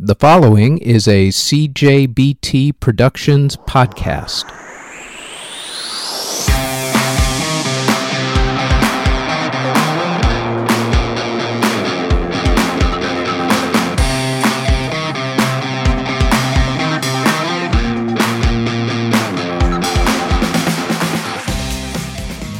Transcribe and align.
The 0.00 0.14
following 0.14 0.78
is 0.78 1.08
a 1.08 1.30
CJBT 1.30 2.78
Productions 2.78 3.56
podcast. 3.56 4.44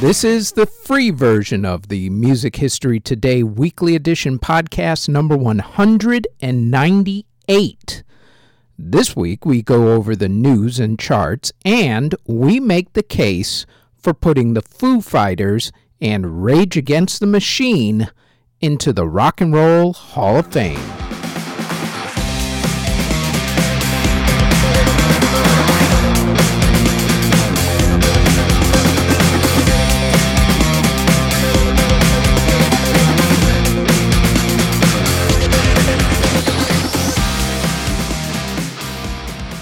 This 0.01 0.25
is 0.25 0.51
the 0.51 0.65
free 0.65 1.09
version 1.09 1.63
of 1.63 1.87
the 1.87 2.09
Music 2.09 2.57
History 2.57 2.99
Today 2.99 3.43
Weekly 3.43 3.95
Edition 3.95 4.39
podcast 4.39 5.07
number 5.07 5.37
198. 5.37 7.28
This 8.77 9.15
week 9.15 9.43
we 9.43 9.63
go 9.63 9.95
over 9.95 10.15
the 10.15 10.29
news 10.29 10.79
and 10.79 10.99
charts, 10.99 11.51
and 11.65 12.13
we 12.27 12.59
make 12.59 12.93
the 12.93 13.01
case 13.01 13.65
for 13.97 14.13
putting 14.13 14.53
the 14.53 14.61
Foo 14.61 15.01
Fighters 15.01 15.71
and 15.99 16.43
Rage 16.43 16.77
Against 16.77 17.19
the 17.19 17.25
Machine 17.25 18.11
into 18.61 18.93
the 18.93 19.07
Rock 19.07 19.41
and 19.41 19.51
Roll 19.51 19.93
Hall 19.93 20.37
of 20.37 20.53
Fame. 20.53 21.08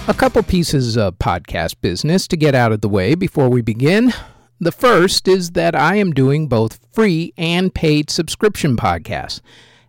A 0.10 0.14
couple 0.14 0.42
pieces 0.42 0.96
of 0.96 1.20
podcast 1.20 1.82
business 1.82 2.30
to 2.30 2.38
get 2.38 2.56
out 2.56 2.72
of 2.72 2.80
the 2.80 2.88
way 2.88 3.14
before 3.14 3.50
we 3.50 3.62
begin. 3.62 4.14
The 4.58 4.72
first 4.72 5.28
is 5.28 5.52
that 5.52 5.76
I 5.76 5.96
am 5.96 6.14
doing 6.14 6.48
both 6.48 6.80
free 6.94 7.34
and 7.38 7.76
paid 7.76 8.10
subscription 8.10 8.78
podcasts. 8.78 9.42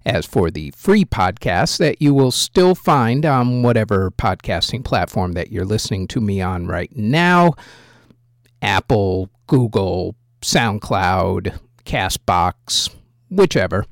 As 0.05 0.27
for 0.27 0.51
the 0.51 0.73
free 0.73 1.05
podcasts 1.05 1.79
that 1.79 2.03
you 2.03 2.15
will 2.15 2.33
still 2.33 2.75
find 2.75 3.25
on 3.25 3.63
whatever 3.63 4.11
podcasting 4.11 4.85
platform 4.85 5.35
that 5.35 5.53
you're 5.53 5.65
listening 5.65 6.09
to 6.09 6.21
me 6.21 6.41
on 6.41 6.67
right 6.67 6.91
now 6.97 7.53
Apple, 8.61 9.31
Google, 9.47 10.17
SoundCloud, 10.41 11.61
Castbox, 11.85 12.91
whichever. 13.31 13.87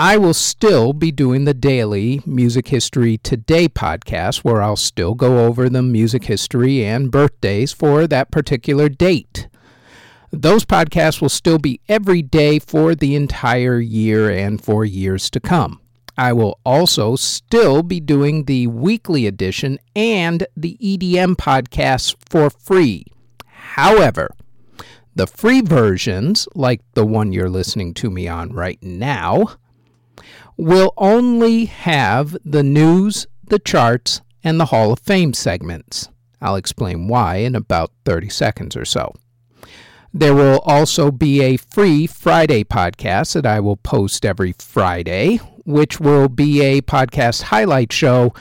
I 0.00 0.16
will 0.16 0.32
still 0.32 0.92
be 0.92 1.10
doing 1.10 1.44
the 1.44 1.52
daily 1.52 2.22
Music 2.24 2.68
History 2.68 3.18
Today 3.18 3.68
podcast 3.68 4.44
where 4.44 4.62
I'll 4.62 4.76
still 4.76 5.16
go 5.16 5.44
over 5.44 5.68
the 5.68 5.82
music 5.82 6.22
history 6.22 6.84
and 6.84 7.10
birthdays 7.10 7.72
for 7.72 8.06
that 8.06 8.30
particular 8.30 8.88
date. 8.88 9.48
Those 10.30 10.64
podcasts 10.64 11.20
will 11.20 11.28
still 11.28 11.58
be 11.58 11.80
every 11.88 12.22
day 12.22 12.60
for 12.60 12.94
the 12.94 13.16
entire 13.16 13.80
year 13.80 14.30
and 14.30 14.62
for 14.62 14.84
years 14.84 15.28
to 15.30 15.40
come. 15.40 15.80
I 16.16 16.32
will 16.32 16.60
also 16.64 17.16
still 17.16 17.82
be 17.82 17.98
doing 17.98 18.44
the 18.44 18.68
weekly 18.68 19.26
edition 19.26 19.80
and 19.96 20.46
the 20.56 20.78
EDM 20.80 21.34
podcasts 21.34 22.14
for 22.30 22.50
free. 22.50 23.04
However, 23.46 24.30
the 25.16 25.26
free 25.26 25.60
versions, 25.60 26.46
like 26.54 26.82
the 26.94 27.04
one 27.04 27.32
you're 27.32 27.50
listening 27.50 27.94
to 27.94 28.10
me 28.10 28.28
on 28.28 28.52
right 28.52 28.80
now, 28.80 29.56
will 30.58 30.92
only 30.96 31.66
have 31.66 32.36
the 32.44 32.64
news, 32.64 33.26
the 33.46 33.60
charts, 33.60 34.20
and 34.42 34.60
the 34.60 34.66
Hall 34.66 34.92
of 34.92 34.98
Fame 34.98 35.32
segments. 35.32 36.08
I'll 36.40 36.56
explain 36.56 37.08
why 37.08 37.36
in 37.36 37.54
about 37.54 37.92
30 38.04 38.28
seconds 38.28 38.76
or 38.76 38.84
so. 38.84 39.14
There 40.12 40.34
will 40.34 40.58
also 40.64 41.10
be 41.10 41.42
a 41.42 41.58
free 41.58 42.06
Friday 42.06 42.64
podcast 42.64 43.34
that 43.34 43.46
I 43.46 43.60
will 43.60 43.76
post 43.76 44.24
every 44.26 44.52
Friday, 44.58 45.36
which 45.64 46.00
will 46.00 46.28
be 46.28 46.60
a 46.62 46.80
podcast 46.80 47.42
highlight 47.42 47.92
show 47.92 48.34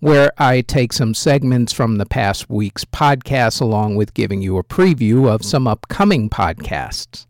where 0.00 0.32
I 0.36 0.62
take 0.62 0.92
some 0.92 1.14
segments 1.14 1.72
from 1.72 1.96
the 1.96 2.06
past 2.06 2.50
week's 2.50 2.84
podcasts 2.84 3.60
along 3.60 3.96
with 3.96 4.14
giving 4.14 4.42
you 4.42 4.58
a 4.58 4.64
preview 4.64 5.28
of 5.28 5.44
some 5.44 5.68
upcoming 5.68 6.28
podcasts. 6.28 7.24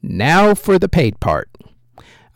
Now 0.00 0.54
for 0.54 0.78
the 0.78 0.88
paid 0.88 1.18
part. 1.20 1.50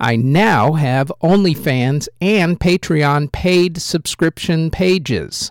I 0.05 0.17
now 0.17 0.75
have 0.75 1.11
OnlyFans 1.23 2.09
and 2.21 2.61
Patreon 2.61 3.33
paid 3.33 3.81
subscription 3.81 4.71
pages. 4.71 5.51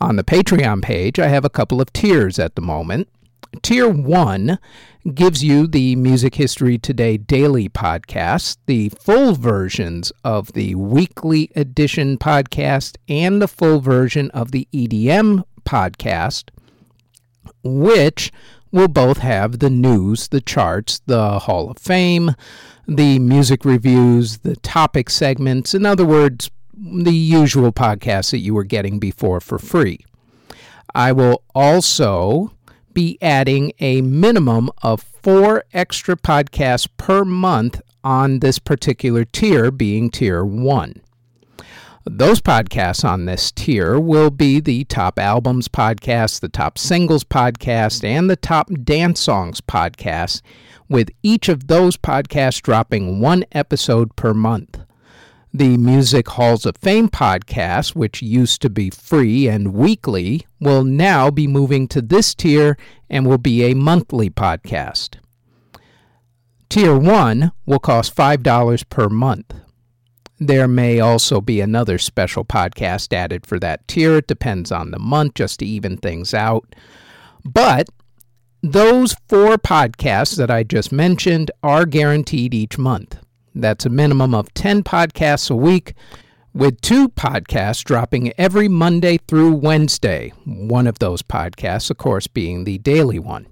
On 0.00 0.16
the 0.16 0.24
Patreon 0.24 0.82
page, 0.82 1.20
I 1.20 1.28
have 1.28 1.44
a 1.44 1.48
couple 1.48 1.80
of 1.80 1.92
tiers 1.92 2.40
at 2.40 2.56
the 2.56 2.60
moment. 2.60 3.08
Tier 3.62 3.88
1 3.88 4.58
gives 5.14 5.44
you 5.44 5.68
the 5.68 5.94
Music 5.94 6.34
History 6.34 6.76
Today 6.76 7.18
daily 7.18 7.68
podcast, 7.68 8.56
the 8.66 8.88
full 8.88 9.34
versions 9.36 10.10
of 10.24 10.54
the 10.54 10.74
weekly 10.74 11.52
edition 11.54 12.18
podcast, 12.18 12.96
and 13.08 13.40
the 13.40 13.46
full 13.46 13.78
version 13.78 14.28
of 14.32 14.50
the 14.50 14.66
EDM 14.72 15.44
podcast, 15.64 16.50
which 17.62 18.32
will 18.72 18.88
both 18.88 19.18
have 19.18 19.60
the 19.60 19.70
news, 19.70 20.26
the 20.26 20.40
charts, 20.40 21.00
the 21.06 21.38
Hall 21.38 21.70
of 21.70 21.78
Fame, 21.78 22.34
the 22.88 23.18
music 23.18 23.66
reviews, 23.66 24.38
the 24.38 24.56
topic 24.56 25.10
segments, 25.10 25.74
in 25.74 25.84
other 25.84 26.06
words, 26.06 26.50
the 26.74 27.12
usual 27.12 27.70
podcasts 27.70 28.30
that 28.30 28.38
you 28.38 28.54
were 28.54 28.64
getting 28.64 28.98
before 28.98 29.40
for 29.40 29.58
free. 29.58 30.04
I 30.94 31.12
will 31.12 31.42
also 31.54 32.52
be 32.94 33.18
adding 33.20 33.72
a 33.78 34.00
minimum 34.00 34.70
of 34.82 35.02
four 35.02 35.64
extra 35.74 36.16
podcasts 36.16 36.88
per 36.96 37.24
month 37.24 37.82
on 38.02 38.38
this 38.38 38.58
particular 38.58 39.24
tier, 39.26 39.70
being 39.70 40.10
tier 40.10 40.42
one. 40.42 41.02
Those 42.04 42.40
podcasts 42.40 43.04
on 43.04 43.26
this 43.26 43.50
tier 43.50 43.98
will 43.98 44.30
be 44.30 44.60
the 44.60 44.84
Top 44.84 45.18
Albums 45.18 45.68
podcast, 45.68 46.40
the 46.40 46.48
Top 46.48 46.78
Singles 46.78 47.24
podcast, 47.24 48.02
and 48.04 48.30
the 48.30 48.36
Top 48.36 48.70
Dance 48.84 49.20
Songs 49.20 49.60
podcast, 49.60 50.40
with 50.88 51.10
each 51.22 51.48
of 51.48 51.66
those 51.66 51.96
podcasts 51.96 52.62
dropping 52.62 53.20
one 53.20 53.44
episode 53.52 54.14
per 54.16 54.32
month. 54.32 54.80
The 55.52 55.76
Music 55.76 56.28
Halls 56.28 56.64
of 56.64 56.76
Fame 56.76 57.08
podcast, 57.08 57.94
which 57.94 58.22
used 58.22 58.62
to 58.62 58.70
be 58.70 58.90
free 58.90 59.48
and 59.48 59.74
weekly, 59.74 60.46
will 60.60 60.84
now 60.84 61.30
be 61.30 61.46
moving 61.46 61.88
to 61.88 62.00
this 62.00 62.34
tier 62.34 62.76
and 63.10 63.26
will 63.26 63.38
be 63.38 63.64
a 63.64 63.74
monthly 63.74 64.30
podcast. 64.30 65.16
Tier 66.68 66.96
1 66.96 67.52
will 67.66 67.78
cost 67.78 68.14
$5 68.14 68.88
per 68.88 69.08
month. 69.08 69.54
There 70.40 70.68
may 70.68 71.00
also 71.00 71.40
be 71.40 71.60
another 71.60 71.98
special 71.98 72.44
podcast 72.44 73.12
added 73.12 73.44
for 73.44 73.58
that 73.58 73.86
tier. 73.88 74.18
It 74.18 74.28
depends 74.28 74.70
on 74.70 74.92
the 74.92 74.98
month, 74.98 75.34
just 75.34 75.58
to 75.58 75.66
even 75.66 75.96
things 75.96 76.32
out. 76.32 76.74
But 77.44 77.88
those 78.62 79.16
four 79.28 79.56
podcasts 79.56 80.36
that 80.36 80.50
I 80.50 80.62
just 80.62 80.92
mentioned 80.92 81.50
are 81.62 81.86
guaranteed 81.86 82.54
each 82.54 82.78
month. 82.78 83.18
That's 83.54 83.86
a 83.86 83.90
minimum 83.90 84.34
of 84.34 84.52
10 84.54 84.84
podcasts 84.84 85.50
a 85.50 85.56
week, 85.56 85.94
with 86.54 86.80
two 86.80 87.08
podcasts 87.08 87.82
dropping 87.82 88.32
every 88.38 88.68
Monday 88.68 89.18
through 89.26 89.52
Wednesday. 89.54 90.32
One 90.44 90.86
of 90.86 90.98
those 91.00 91.22
podcasts, 91.22 91.90
of 91.90 91.98
course, 91.98 92.26
being 92.26 92.64
the 92.64 92.78
daily 92.78 93.18
one. 93.18 93.46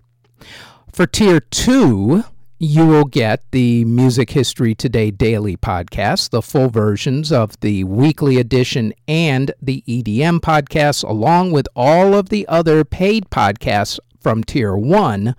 For 0.92 1.06
tier 1.06 1.40
two, 1.40 2.24
you 2.58 2.86
will 2.86 3.04
get 3.04 3.42
the 3.50 3.84
Music 3.84 4.30
History 4.30 4.74
Today 4.74 5.10
daily 5.10 5.58
podcast, 5.58 6.30
the 6.30 6.40
full 6.40 6.70
versions 6.70 7.30
of 7.30 7.58
the 7.60 7.84
weekly 7.84 8.38
edition 8.38 8.94
and 9.06 9.52
the 9.60 9.84
EDM 9.86 10.40
podcasts, 10.40 11.06
along 11.06 11.52
with 11.52 11.68
all 11.76 12.14
of 12.14 12.30
the 12.30 12.48
other 12.48 12.82
paid 12.82 13.28
podcasts 13.28 13.98
from 14.20 14.42
Tier 14.42 14.74
1, 14.74 15.36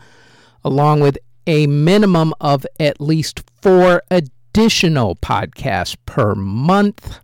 along 0.64 1.00
with 1.00 1.18
a 1.48 1.66
minimum 1.66 2.36
of 2.40 2.68
at 2.80 3.02
least 3.02 3.42
four 3.64 4.04
additional 4.12 5.16
podcasts 5.16 5.98
per 6.06 6.36
month 6.36 7.20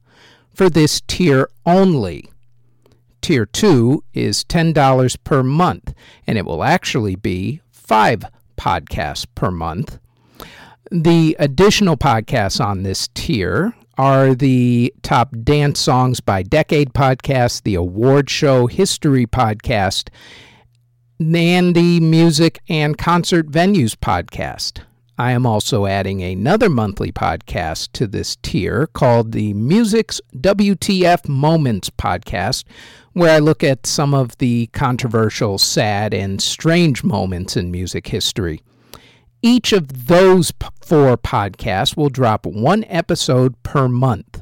for 0.56 0.72
this 0.72 1.02
tier 1.02 1.48
only. 1.68 2.32
Tier 3.22 3.46
2 3.46 4.04
is 4.16 4.44
$10 4.46 5.18
per 5.24 5.44
month, 5.44 5.94
and 6.26 6.40
it 6.40 6.46
will 6.46 6.64
actually 6.64 7.16
be 7.16 7.62
five 7.72 8.26
podcasts 8.56 9.26
per 9.36 9.52
month. 9.52 10.00
The 10.92 11.36
additional 11.40 11.98
podcasts 11.98 12.64
on 12.64 12.84
this 12.84 13.10
tier 13.14 13.74
are 13.98 14.34
the 14.34 14.94
top 15.04 15.34
dance 15.44 15.80
songs 15.80 16.20
by 16.20 16.44
decade 16.44 16.94
podcast, 16.94 17.64
the 17.64 17.76
award 17.76 18.30
show 18.30 18.68
history 18.68 19.26
podcast, 19.26 20.10
and 21.20 21.76
the 21.76 22.00
music 22.00 22.60
and 22.68 22.98
concert 22.98 23.48
venues 23.50 23.96
podcast. 23.96 24.82
I 25.18 25.32
am 25.32 25.46
also 25.46 25.86
adding 25.86 26.24
another 26.24 26.70
monthly 26.70 27.12
podcast 27.12 27.92
to 27.94 28.08
this 28.08 28.36
tier 28.38 28.88
called 28.88 29.32
the 29.32 29.54
Music's 29.54 30.20
WTF 30.36 31.28
Moments 31.28 31.92
podcast, 31.92 32.64
where 33.14 33.36
I 33.36 33.40
look 33.40 33.64
at 33.64 33.86
some 33.86 34.14
of 34.14 34.38
the 34.38 34.68
controversial, 34.74 35.58
sad, 35.58 36.14
and 36.14 36.42
strange 36.42 37.04
moments 37.04 37.56
in 37.56 37.72
music 37.72 38.08
history. 38.08 38.62
Each 39.42 39.74
of 39.74 40.08
those 40.08 40.52
four 40.82 41.18
podcasts 41.18 41.98
will 41.98 42.10
drop 42.10 42.46
one 42.46 42.86
episode 42.86 43.62
per 43.64 43.88
month. 43.88 44.42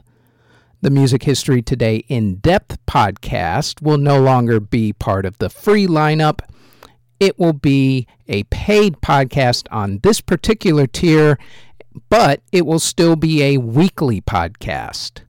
The 0.81 0.89
Music 0.89 1.23
History 1.23 1.61
Today 1.61 1.97
In 2.07 2.35
Depth 2.35 2.83
podcast 2.85 3.81
will 3.81 3.97
no 3.97 4.19
longer 4.19 4.59
be 4.59 4.93
part 4.93 5.25
of 5.25 5.37
the 5.37 5.49
free 5.49 5.87
lineup 5.87 6.41
it 7.21 7.37
will 7.37 7.53
be 7.53 8.07
a 8.27 8.43
paid 8.45 8.95
podcast 8.95 9.67
on 9.69 9.99
this 10.01 10.21
particular 10.21 10.87
tier, 10.87 11.37
but 12.09 12.41
it 12.51 12.65
will 12.65 12.79
still 12.79 13.15
be 13.15 13.43
a 13.43 13.57
weekly 13.57 14.21
podcast. 14.21 15.21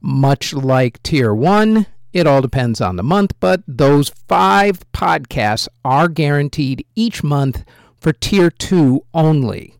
Much 0.00 0.54
like 0.54 1.02
tier 1.02 1.34
one, 1.34 1.86
it 2.12 2.26
all 2.26 2.40
depends 2.40 2.80
on 2.80 2.96
the 2.96 3.02
month, 3.02 3.34
but 3.40 3.62
those 3.66 4.10
five 4.28 4.80
podcasts 4.92 5.68
are 5.84 6.08
guaranteed 6.08 6.86
each 6.94 7.22
month 7.22 7.64
for 7.96 8.12
tier 8.12 8.50
two 8.50 9.04
only. 9.12 9.74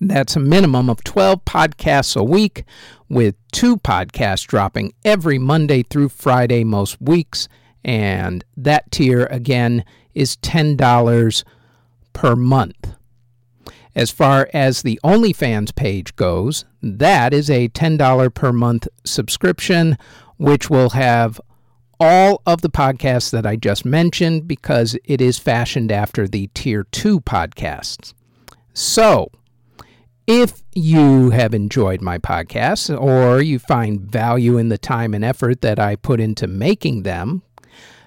That's 0.00 0.34
a 0.34 0.40
minimum 0.40 0.90
of 0.90 1.04
12 1.04 1.44
podcasts 1.44 2.16
a 2.16 2.24
week, 2.24 2.64
with 3.08 3.36
two 3.52 3.76
podcasts 3.76 4.46
dropping 4.46 4.92
every 5.04 5.38
Monday 5.38 5.84
through 5.84 6.08
Friday 6.08 6.64
most 6.64 7.00
weeks. 7.00 7.48
And 7.84 8.44
that 8.56 8.90
tier, 8.90 9.26
again, 9.30 9.84
is 10.14 10.36
$10 10.38 11.44
per 12.12 12.34
month. 12.34 12.94
As 13.94 14.10
far 14.10 14.48
as 14.54 14.82
the 14.82 14.98
OnlyFans 15.04 15.74
page 15.74 16.16
goes, 16.16 16.64
that 16.82 17.34
is 17.34 17.50
a 17.50 17.68
$10 17.68 18.34
per 18.34 18.52
month 18.52 18.88
subscription, 19.04 19.98
which 20.42 20.68
will 20.68 20.90
have 20.90 21.40
all 22.00 22.42
of 22.46 22.62
the 22.62 22.68
podcasts 22.68 23.30
that 23.30 23.46
I 23.46 23.54
just 23.54 23.84
mentioned 23.84 24.48
because 24.48 24.98
it 25.04 25.20
is 25.20 25.38
fashioned 25.38 25.92
after 25.92 26.26
the 26.26 26.48
Tier 26.52 26.82
2 26.90 27.20
podcasts. 27.20 28.12
So, 28.74 29.30
if 30.26 30.64
you 30.74 31.30
have 31.30 31.54
enjoyed 31.54 32.00
my 32.00 32.18
podcasts 32.18 32.90
or 33.00 33.40
you 33.40 33.60
find 33.60 34.00
value 34.00 34.58
in 34.58 34.68
the 34.68 34.78
time 34.78 35.14
and 35.14 35.24
effort 35.24 35.60
that 35.60 35.78
I 35.78 35.94
put 35.94 36.18
into 36.18 36.48
making 36.48 37.04
them, 37.04 37.42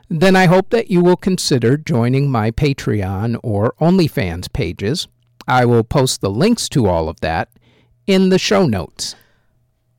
then 0.10 0.36
I 0.36 0.48
hope 0.48 0.72
that 0.72 0.92
you 0.92 1.02
will 1.02 1.16
consider 1.16 1.78
joining 1.78 2.30
my 2.30 2.52
Patreon 2.52 3.40
or 3.44 3.76
OnlyFans 3.80 4.52
pages. 4.52 5.08
I 5.48 5.64
will 5.64 5.86
post 5.86 6.20
the 6.20 6.30
links 6.30 6.68
to 6.70 6.88
all 6.88 7.08
of 7.08 7.22
that 7.22 7.50
in 8.08 8.28
the 8.28 8.40
show 8.40 8.66
notes. 8.66 9.16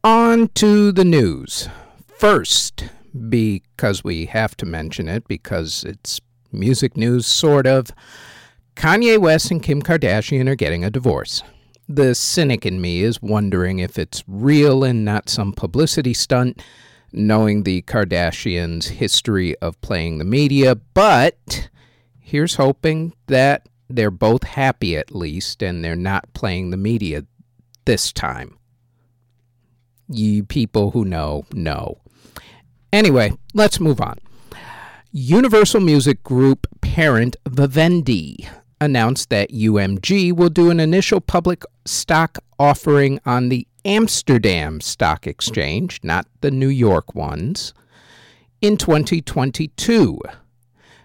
On 0.04 0.48
to 0.48 0.92
the 0.92 1.04
news. 1.04 1.70
First, 2.18 2.88
because 3.28 4.02
we 4.02 4.26
have 4.26 4.56
to 4.56 4.66
mention 4.66 5.08
it 5.08 5.28
because 5.28 5.84
it's 5.84 6.20
music 6.50 6.96
news, 6.96 7.26
sort 7.26 7.66
of, 7.66 7.90
Kanye 8.74 9.18
West 9.18 9.50
and 9.50 9.62
Kim 9.62 9.82
Kardashian 9.82 10.48
are 10.48 10.54
getting 10.54 10.82
a 10.82 10.90
divorce. 10.90 11.42
The 11.88 12.14
cynic 12.14 12.64
in 12.64 12.80
me 12.80 13.02
is 13.02 13.20
wondering 13.20 13.78
if 13.78 13.98
it's 13.98 14.24
real 14.26 14.82
and 14.82 15.04
not 15.04 15.28
some 15.28 15.52
publicity 15.52 16.14
stunt 16.14 16.62
knowing 17.12 17.62
the 17.62 17.82
Kardashians' 17.82 18.88
history 18.88 19.56
of 19.58 19.80
playing 19.80 20.18
the 20.18 20.24
media, 20.24 20.74
but 20.74 21.68
here's 22.18 22.56
hoping 22.56 23.14
that 23.26 23.68
they're 23.88 24.10
both 24.10 24.42
happy 24.42 24.96
at 24.96 25.14
least 25.14 25.62
and 25.62 25.84
they're 25.84 25.94
not 25.96 26.32
playing 26.32 26.70
the 26.70 26.76
media 26.76 27.24
this 27.84 28.12
time. 28.12 28.58
You 30.08 30.44
people 30.44 30.90
who 30.92 31.04
know, 31.04 31.46
know. 31.52 31.98
Anyway, 32.92 33.32
let's 33.54 33.80
move 33.80 34.00
on. 34.00 34.18
Universal 35.12 35.80
Music 35.80 36.22
Group 36.22 36.66
parent 36.80 37.36
Vivendi 37.48 38.48
announced 38.80 39.30
that 39.30 39.50
UMG 39.50 40.32
will 40.32 40.50
do 40.50 40.70
an 40.70 40.80
initial 40.80 41.20
public 41.20 41.64
stock 41.84 42.38
offering 42.58 43.20
on 43.24 43.48
the 43.48 43.66
Amsterdam 43.84 44.80
Stock 44.80 45.26
Exchange, 45.26 46.00
not 46.02 46.26
the 46.40 46.50
New 46.50 46.68
York 46.68 47.14
ones, 47.14 47.72
in 48.60 48.76
2022. 48.76 50.18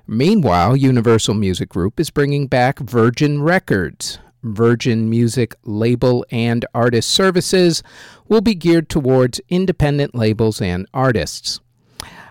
Meanwhile, 0.08 0.76
Universal 0.76 1.36
Music 1.36 1.70
Group 1.70 2.00
is 2.00 2.10
bringing 2.10 2.48
back 2.48 2.80
Virgin 2.80 3.42
Records. 3.42 4.20
Virgin 4.44 5.10
Music 5.10 5.54
label 5.64 6.26
and 6.32 6.66
artist 6.74 7.10
services 7.10 7.84
will 8.28 8.42
be 8.42 8.56
geared 8.56 8.90
towards 8.90 9.40
independent 9.50 10.16
labels 10.16 10.60
and 10.60 10.88
artists. 10.94 11.60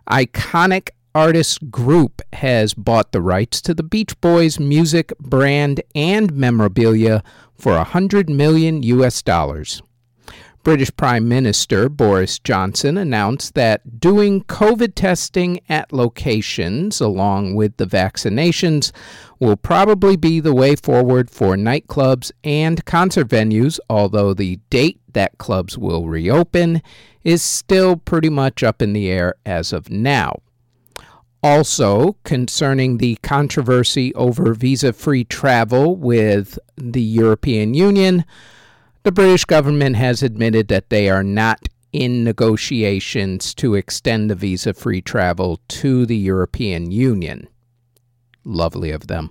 Iconic 0.09 0.91
Artist 1.15 1.71
Group 1.71 2.23
has 2.33 2.73
bought 2.75 3.13
the 3.13 3.21
rights 3.21 3.61
to 3.63 3.75
the 3.75 3.83
Beach 3.83 4.21
Boys 4.21 4.61
music 4.61 5.13
brand 5.19 5.83
and 5.95 6.33
memorabilia 6.33 7.23
for 7.57 7.75
100 7.75 8.31
million 8.31 8.83
US 8.83 9.23
dollars. 9.23 9.83
British 10.63 10.95
Prime 10.95 11.27
Minister 11.27 11.89
Boris 11.89 12.39
Johnson 12.39 12.99
announced 12.99 13.55
that 13.55 13.99
doing 13.99 14.45
COVID 14.45 14.95
testing 14.95 15.61
at 15.71 15.91
locations 15.91 17.01
along 17.01 17.55
with 17.55 17.79
the 17.79 17.87
vaccinations 17.87 18.93
will 19.39 19.57
probably 19.57 20.17
be 20.17 20.39
the 20.39 20.55
way 20.55 20.77
forward 20.77 21.31
for 21.31 21.57
nightclubs 21.57 22.31
and 22.45 22.85
concert 22.85 23.29
venues, 23.29 23.81
although 23.89 24.35
the 24.35 24.57
date 24.69 25.01
that 25.15 25.39
clubs 25.39 25.79
will 25.79 26.07
reopen 26.07 26.83
is 27.25 27.43
still 27.43 27.97
pretty 27.97 28.29
much 28.29 28.63
up 28.63 28.83
in 28.83 28.93
the 28.93 29.09
air 29.11 29.35
as 29.47 29.73
of 29.73 29.89
now. 29.89 30.41
Also, 31.43 32.17
concerning 32.23 32.99
the 32.99 33.17
controversy 33.23 34.15
over 34.15 34.53
visa 34.53 34.93
free 34.93 35.25
travel 35.25 35.97
with 35.97 36.59
the 36.77 37.01
European 37.01 37.73
Union, 37.73 38.27
the 39.03 39.13
British 39.13 39.45
government 39.45 39.97
has 39.97 40.23
admitted 40.23 40.69
that 40.69 40.91
they 40.91 41.09
are 41.09 41.23
not 41.23 41.61
in 41.93 42.23
negotiations 42.23 43.55
to 43.55 43.75
extend 43.75 44.31
the 44.31 44.35
visa 44.35 44.73
free 44.73 45.01
travel 45.01 45.61
to 45.69 46.07
the 46.07 46.17
European 46.17 46.91
Union. 46.91 47.49
Lovely 48.45 48.91
of 48.91 49.07
them. 49.07 49.31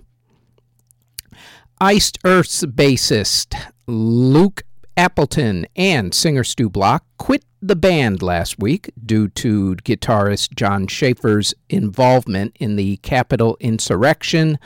Iced 1.80 2.18
Earth's 2.24 2.64
bassist 2.64 3.54
Luke 3.86 4.62
Appleton 4.96 5.66
and 5.76 6.12
singer 6.12 6.44
Stu 6.44 6.68
Block 6.68 7.04
quit 7.16 7.44
the 7.62 7.76
band 7.76 8.22
last 8.22 8.58
week 8.58 8.90
due 9.04 9.28
to 9.28 9.76
guitarist 9.76 10.54
Jon 10.54 10.86
Schaffer's 10.86 11.54
involvement 11.68 12.56
in 12.60 12.76
the 12.76 12.98
Capitol 12.98 13.56
insurrection 13.60 14.58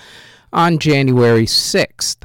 on 0.53 0.79
January 0.79 1.47
6th. 1.47 2.25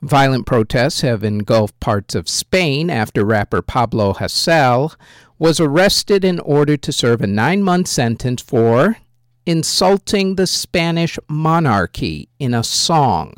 Violent 0.00 0.46
protests 0.46 1.00
have 1.00 1.24
engulfed 1.24 1.78
parts 1.80 2.14
of 2.14 2.28
Spain 2.28 2.88
after 2.88 3.24
rapper 3.24 3.62
Pablo 3.62 4.14
Hasél 4.14 4.94
was 5.38 5.58
arrested 5.58 6.24
in 6.24 6.38
order 6.40 6.76
to 6.76 6.92
serve 6.92 7.20
a 7.20 7.26
nine 7.26 7.62
month 7.62 7.88
sentence 7.88 8.40
for 8.40 8.96
insulting 9.44 10.36
the 10.36 10.46
Spanish 10.46 11.18
monarchy 11.28 12.28
in 12.38 12.54
a 12.54 12.62
song, 12.62 13.32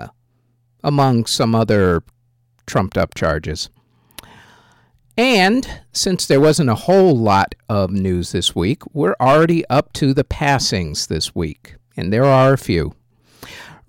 among 0.83 1.25
some 1.25 1.55
other 1.55 2.03
trumped 2.67 2.99
up 2.99 3.15
charges. 3.15 3.71
And 5.17 5.83
since 5.93 6.27
there 6.27 6.41
wasn't 6.41 6.71
a 6.71 6.75
whole 6.75 7.17
lot 7.17 7.55
of 7.69 7.91
news 7.91 8.33
this 8.33 8.55
week, 8.55 8.83
we're 8.95 9.17
already 9.21 9.65
up 9.69 9.93
to 9.95 10.13
the 10.13 10.25
passings 10.25 11.07
this 11.07 11.35
week, 11.35 11.77
and 11.97 12.13
there 12.13 12.25
are 12.25 12.55
a 12.55 12.59
few. 12.59 12.95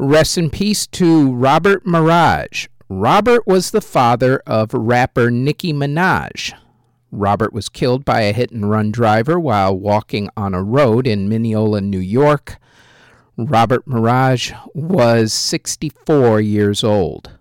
Rest 0.03 0.35
in 0.35 0.49
peace 0.49 0.87
to 0.87 1.31
Robert 1.31 1.85
Maraj. 1.85 2.67
Robert 2.89 3.45
was 3.45 3.69
the 3.69 3.81
father 3.81 4.41
of 4.47 4.73
rapper 4.73 5.29
Nicki 5.29 5.71
Minaj. 5.71 6.53
Robert 7.11 7.53
was 7.53 7.69
killed 7.69 8.03
by 8.03 8.21
a 8.21 8.33
hit 8.33 8.49
and 8.49 8.67
run 8.67 8.91
driver 8.91 9.39
while 9.39 9.77
walking 9.77 10.27
on 10.35 10.55
a 10.55 10.63
road 10.63 11.05
in 11.05 11.29
Mineola, 11.29 11.81
New 11.81 11.99
York. 11.99 12.57
Robert 13.37 13.85
Maraj 13.85 14.59
was 14.73 15.33
64 15.33 16.41
years 16.41 16.83
old. 16.83 17.37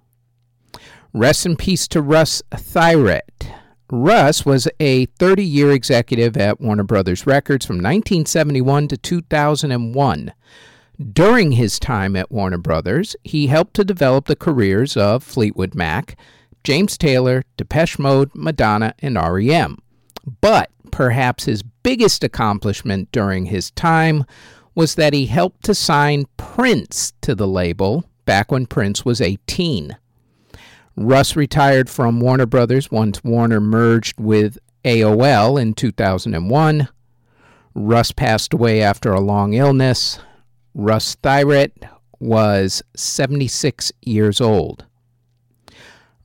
Rest 1.14 1.46
in 1.46 1.56
peace 1.56 1.88
to 1.88 2.02
Russ 2.02 2.42
Thyret. 2.50 3.54
Russ 3.90 4.44
was 4.44 4.68
a 4.78 5.06
30 5.06 5.42
year 5.42 5.72
executive 5.72 6.36
at 6.36 6.60
Warner 6.60 6.84
Brothers 6.84 7.26
Records 7.26 7.64
from 7.64 7.76
1971 7.76 8.88
to 8.88 8.98
2001. 8.98 10.32
During 11.00 11.52
his 11.52 11.78
time 11.78 12.14
at 12.14 12.30
Warner 12.30 12.58
Brothers, 12.58 13.16
he 13.24 13.46
helped 13.46 13.72
to 13.74 13.84
develop 13.84 14.26
the 14.26 14.36
careers 14.36 14.98
of 14.98 15.22
Fleetwood 15.22 15.74
Mac, 15.74 16.18
James 16.62 16.98
Taylor, 16.98 17.42
Depeche 17.56 17.98
Mode, 17.98 18.30
Madonna, 18.34 18.94
and 18.98 19.16
REM. 19.16 19.78
But 20.42 20.70
perhaps 20.90 21.44
his 21.44 21.62
biggest 21.62 22.22
accomplishment 22.22 23.10
during 23.12 23.46
his 23.46 23.70
time 23.70 24.24
was 24.74 24.96
that 24.96 25.14
he 25.14 25.24
helped 25.26 25.64
to 25.64 25.74
sign 25.74 26.26
Prince 26.36 27.14
to 27.22 27.34
the 27.34 27.48
label 27.48 28.04
back 28.26 28.52
when 28.52 28.66
Prince 28.66 29.02
was 29.02 29.22
18. 29.22 29.96
Russ 30.96 31.34
retired 31.34 31.88
from 31.88 32.20
Warner 32.20 32.44
Brothers 32.44 32.90
once 32.90 33.24
Warner 33.24 33.60
merged 33.60 34.20
with 34.20 34.58
AOL 34.84 35.60
in 35.60 35.72
2001. 35.72 36.88
Russ 37.74 38.12
passed 38.12 38.52
away 38.52 38.82
after 38.82 39.12
a 39.12 39.20
long 39.20 39.54
illness. 39.54 40.18
Russ 40.74 41.16
Thyret 41.16 41.72
was 42.18 42.82
76 42.94 43.92
years 44.02 44.40
old. 44.40 44.84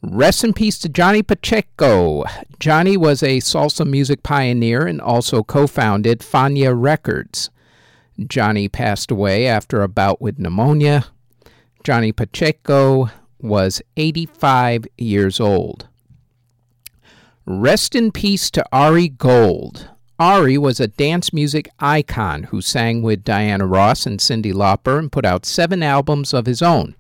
Rest 0.02 0.44
in 0.44 0.54
peace 0.54 0.78
to 0.80 0.90
Johnny 0.90 1.24
Pacheco. 1.24 2.26
Johnny 2.60 2.96
was 2.96 3.24
a 3.24 3.40
salsa 3.40 3.88
music 3.88 4.22
pioneer 4.22 4.86
and 4.86 5.02
also 5.02 5.42
co 5.42 5.66
founded 5.66 6.20
Fania 6.20 6.74
Records. 6.80 7.50
Johnny 8.28 8.70
passed 8.70 9.10
away 9.10 9.48
after 9.48 9.82
a 9.82 9.88
bout 9.88 10.22
with 10.22 10.38
pneumonia. 10.38 11.06
Johnny 11.84 12.12
Pacheco 12.12 13.10
was 13.40 13.82
85 13.98 14.86
years 14.98 15.40
old. 15.40 15.88
Rest 17.46 17.96
in 17.96 18.12
peace 18.12 18.50
to 18.52 18.66
Ari 18.72 19.10
Gold. 19.10 19.90
Ari 20.18 20.58
was 20.58 20.80
a 20.80 20.88
dance 20.88 21.34
music 21.34 21.68
icon 21.80 22.44
who 22.44 22.62
sang 22.62 23.02
with 23.02 23.26
Diana 23.26 23.66
Ross 23.66 24.06
and 24.06 24.18
Cyndi 24.20 24.54
Lauper 24.54 24.98
and 24.98 25.12
put 25.12 25.26
out 25.26 25.46
seven 25.46 25.84
albums 25.84 26.34
of 26.34 26.46
his 26.46 26.62
own. 26.62 26.96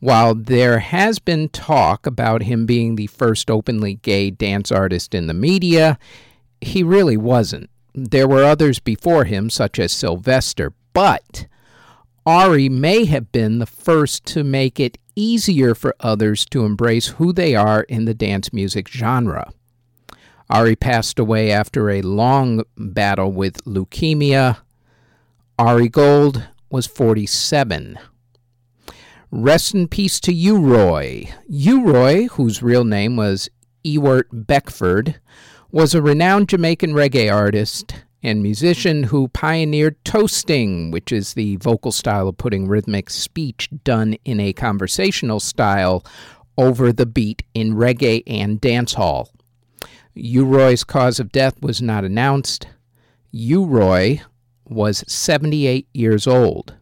While 0.00 0.34
there 0.34 0.80
has 0.80 1.20
been 1.20 1.50
talk 1.50 2.04
about 2.04 2.42
him 2.42 2.66
being 2.66 2.96
the 2.96 3.06
first 3.06 3.48
openly 3.48 3.94
gay 3.94 4.30
dance 4.30 4.72
artist 4.72 5.14
in 5.14 5.28
the 5.28 5.34
media, 5.34 5.98
he 6.60 6.82
really 6.82 7.16
wasn't. 7.16 7.70
There 7.94 8.26
were 8.26 8.44
others 8.44 8.80
before 8.80 9.24
him, 9.24 9.50
such 9.50 9.78
as 9.78 9.92
Sylvester, 9.92 10.72
but 10.92 11.46
Ari 12.26 12.68
may 12.68 13.04
have 13.04 13.30
been 13.30 13.60
the 13.60 13.66
first 13.66 14.24
to 14.26 14.42
make 14.42 14.80
it 14.80 14.98
easier 15.14 15.76
for 15.76 15.94
others 16.00 16.44
to 16.46 16.64
embrace 16.64 17.06
who 17.08 17.32
they 17.32 17.54
are 17.54 17.82
in 17.82 18.04
the 18.04 18.14
dance 18.14 18.52
music 18.52 18.88
genre. 18.88 19.52
Ari 20.50 20.76
passed 20.76 21.18
away 21.18 21.50
after 21.50 21.90
a 21.90 22.00
long 22.02 22.62
battle 22.76 23.30
with 23.30 23.64
leukemia. 23.64 24.58
Ari 25.58 25.88
Gold 25.88 26.48
was 26.70 26.86
47. 26.86 27.98
Rest 29.30 29.74
in 29.74 29.88
peace 29.88 30.18
to 30.20 30.32
U-Roy. 30.32 31.28
U-Roy, 31.48 32.28
whose 32.28 32.62
real 32.62 32.84
name 32.84 33.16
was 33.16 33.50
Ewart 33.84 34.28
Beckford, 34.32 35.20
was 35.70 35.94
a 35.94 36.00
renowned 36.00 36.48
Jamaican 36.48 36.92
reggae 36.94 37.32
artist 37.32 37.94
and 38.22 38.42
musician 38.42 39.04
who 39.04 39.28
pioneered 39.28 40.02
toasting, 40.04 40.90
which 40.90 41.12
is 41.12 41.34
the 41.34 41.56
vocal 41.56 41.92
style 41.92 42.26
of 42.26 42.38
putting 42.38 42.66
rhythmic 42.66 43.10
speech 43.10 43.68
done 43.84 44.14
in 44.24 44.40
a 44.40 44.54
conversational 44.54 45.40
style 45.40 46.04
over 46.56 46.90
the 46.92 47.06
beat 47.06 47.42
in 47.52 47.74
reggae 47.74 48.22
and 48.26 48.60
dancehall. 48.62 49.28
U-Roy's 50.18 50.84
cause 50.84 51.20
of 51.20 51.32
death 51.32 51.60
was 51.60 51.80
not 51.80 52.04
announced. 52.04 52.66
U-Roy 53.30 54.22
was 54.64 55.04
78 55.06 55.88
years 55.92 56.26
old. 56.26 56.74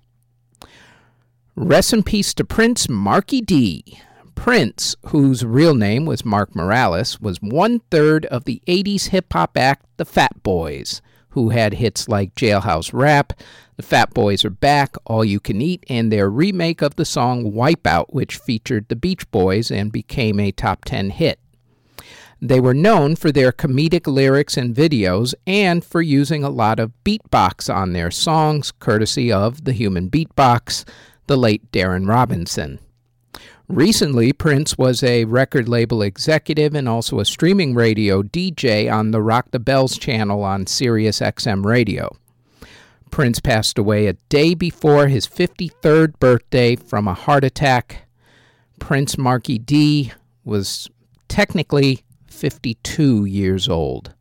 Rest 1.55 1.93
in 1.93 2.02
peace 2.02 2.35
to 2.35 2.45
Prince 2.45 2.88
Marky 2.88 3.40
D. 3.40 3.99
Prince, 4.35 4.95
whose 5.07 5.45
real 5.45 5.75
name 5.75 6.05
was 6.05 6.25
Mark 6.25 6.55
Morales, 6.55 7.21
was 7.21 7.40
one 7.40 7.81
third 7.90 8.26
of 8.26 8.45
the 8.45 8.62
80s 8.66 9.09
hip 9.09 9.33
hop 9.33 9.57
act 9.57 9.87
The 9.97 10.05
Fat 10.05 10.43
Boys, 10.43 11.00
who 11.31 11.49
had 11.49 11.75
hits 11.75 12.09
like 12.09 12.35
Jailhouse 12.35 12.93
Rap, 12.93 13.33
The 13.76 13.83
Fat 13.83 14.12
Boys 14.12 14.45
Are 14.45 14.50
Back, 14.50 14.97
All 15.07 15.25
You 15.25 15.40
Can 15.40 15.61
Eat, 15.62 15.85
and 15.88 16.12
their 16.12 16.28
remake 16.28 16.83
of 16.83 16.97
the 16.97 17.05
song 17.05 17.52
Wipeout, 17.52 18.07
which 18.11 18.37
featured 18.37 18.88
the 18.88 18.97
Beach 18.97 19.31
Boys 19.31 19.71
and 19.71 19.90
became 19.90 20.38
a 20.38 20.52
top 20.52 20.85
10 20.85 21.11
hit. 21.11 21.40
They 22.40 22.61
were 22.61 22.75
known 22.75 23.16
for 23.16 23.33
their 23.33 23.50
comedic 23.50 24.07
lyrics 24.07 24.57
and 24.57 24.75
videos 24.75 25.35
and 25.47 25.83
for 25.85 26.02
using 26.02 26.45
a 26.45 26.50
lot 26.50 26.78
of 26.78 26.93
beatbox 27.05 27.75
on 27.75 27.93
their 27.93 28.11
songs, 28.11 28.73
courtesy 28.73 29.33
of 29.33 29.64
the 29.64 29.73
human 29.73 30.11
beatbox, 30.11 30.85
the 31.26 31.37
late 31.37 31.73
Darren 31.73 32.09
Robinson. 32.09 32.78
Recently, 33.69 34.33
Prince 34.33 34.78
was 34.78 35.02
a 35.02 35.25
record 35.25 35.69
label 35.69 36.02
executive 36.02 36.75
and 36.75 36.88
also 36.88 37.19
a 37.19 37.25
streaming 37.25 37.75
radio 37.75 38.23
DJ 38.23 38.93
on 38.93 39.11
the 39.11 39.23
Rock 39.23 39.50
the 39.50 39.59
Bells 39.59 39.99
channel 39.99 40.45
on 40.45 40.69
Sirius 40.69 41.19
XM 41.19 41.64
Radio. 41.64 42.16
Prince 43.11 43.40
passed 43.40 43.78
away 43.78 44.07
a 44.07 44.12
day 44.28 44.55
before 44.55 45.09
his 45.09 45.26
53rd 45.26 46.19
birthday 46.21 46.76
from 46.76 47.09
a 47.09 47.14
heart 47.14 47.43
attack. 47.43 48.07
Prince 48.78 49.19
Marky 49.19 49.59
D 49.59 50.12
was 50.45 50.88
technically 51.28 52.05
52 52.37 53.25
years 53.25 53.69
old. 53.69 54.14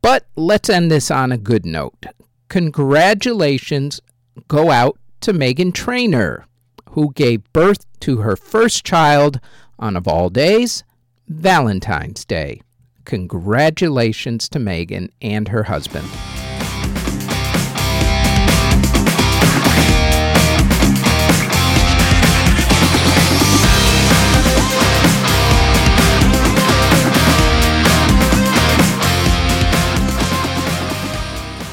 But 0.00 0.26
let's 0.36 0.70
end 0.70 0.90
this 0.90 1.10
on 1.10 1.32
a 1.32 1.38
good 1.38 1.66
note. 1.66 2.06
Congratulations 2.48 4.00
go 4.48 4.70
out 4.70 4.98
to 5.20 5.32
Meghan 5.32 5.72
Trainor, 5.72 6.46
who 6.90 7.12
gave 7.12 7.52
birth 7.52 7.84
to 8.00 8.18
her 8.18 8.36
first 8.36 8.84
child 8.84 9.40
on, 9.78 9.96
of 9.96 10.06
all 10.06 10.28
days, 10.28 10.84
Valentine's 11.28 12.24
Day. 12.24 12.60
Congratulations 13.04 14.48
to 14.48 14.58
Megan 14.58 15.10
and 15.20 15.48
her 15.48 15.64
husband. 15.64 16.08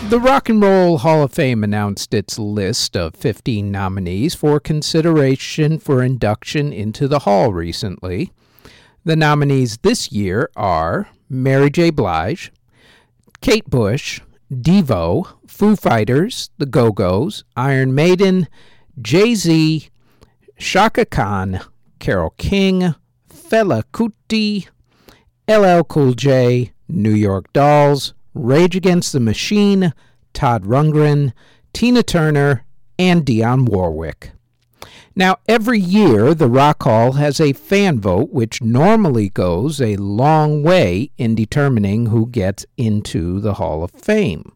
The 0.10 0.20
Rock 0.20 0.50
and 0.50 0.60
Roll 0.60 0.98
Hall 0.98 1.22
of 1.22 1.32
Fame 1.32 1.64
announced 1.64 2.16
its 2.16 2.40
list 2.40 2.98
of 2.98 3.14
15 3.14 3.72
nominees 3.72 4.34
for 4.34 4.60
consideration 4.60 5.78
for 5.78 6.02
induction 6.02 6.74
into 6.74 7.08
the 7.08 7.20
Hall 7.20 7.54
recently. 7.54 8.32
The 9.06 9.16
nominees 9.16 9.78
this 9.78 10.12
year 10.12 10.50
are 10.56 11.10
Mary 11.30 11.70
J. 11.70 11.92
Blige, 11.92 12.52
Kate 13.42 13.70
Bush, 13.70 14.20
Devo, 14.52 15.28
Foo 15.46 15.76
Fighters, 15.76 16.50
The 16.58 16.66
Go 16.66 16.92
Go's, 16.92 17.44
Iron 17.56 17.94
Maiden, 17.94 18.48
Jay 19.00 19.36
Z, 19.36 19.90
Chaka 20.58 21.06
Khan, 21.06 21.60
Carole 22.00 22.34
King, 22.40 22.96
Fela 23.32 23.84
Kuti, 23.94 24.70
LL 25.48 25.84
Cool 25.84 26.14
J, 26.14 26.72
New 26.88 27.14
York 27.14 27.54
Dolls, 27.54 28.16
Rage 28.34 28.76
Against 28.76 29.14
the 29.14 29.20
Machine, 29.20 29.94
Todd 30.34 30.64
Rundgren, 30.64 31.34
Tina 31.74 32.04
Turner, 32.04 32.66
and 32.98 33.26
Dionne 33.26 33.68
Warwick. 33.68 34.32
Now, 35.16 35.38
every 35.48 35.80
year, 35.80 36.34
the 36.34 36.48
Rock 36.48 36.84
Hall 36.84 37.14
has 37.14 37.42
a 37.42 37.54
fan 37.54 38.00
vote, 38.00 38.30
which 38.32 38.62
normally 38.62 39.30
goes 39.30 39.82
a 39.82 39.98
long 39.98 40.64
way 40.64 41.12
in 41.18 41.36
determining 41.36 42.08
who 42.08 42.28
gets 42.28 42.66
into 42.78 43.40
the 43.40 43.56
Hall 43.56 43.84
of 43.84 43.92
Fame. 43.92 44.54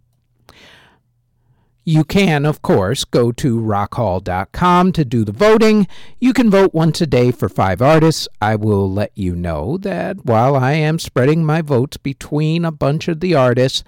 You 1.85 2.05
can, 2.05 2.45
of 2.45 2.61
course, 2.61 3.03
go 3.03 3.33
to 3.33 3.59
rockhall.com 3.59 4.93
to 4.93 5.03
do 5.03 5.25
the 5.25 5.33
voting. 5.33 5.87
You 6.17 6.31
can 6.31 6.49
vote 6.49 6.73
once 6.73 7.01
a 7.01 7.07
day 7.07 7.31
for 7.31 7.49
five 7.49 7.81
artists. 7.81 8.27
I 8.41 8.55
will 8.55 8.89
let 8.89 9.11
you 9.15 9.35
know 9.35 9.77
that 9.79 10.23
while 10.23 10.55
I 10.55 10.73
am 10.73 10.97
spreading 10.97 11.43
my 11.43 11.61
votes 11.61 11.97
between 11.97 12.63
a 12.63 12.71
bunch 12.71 13.09
of 13.09 13.19
the 13.19 13.35
artists, 13.35 13.83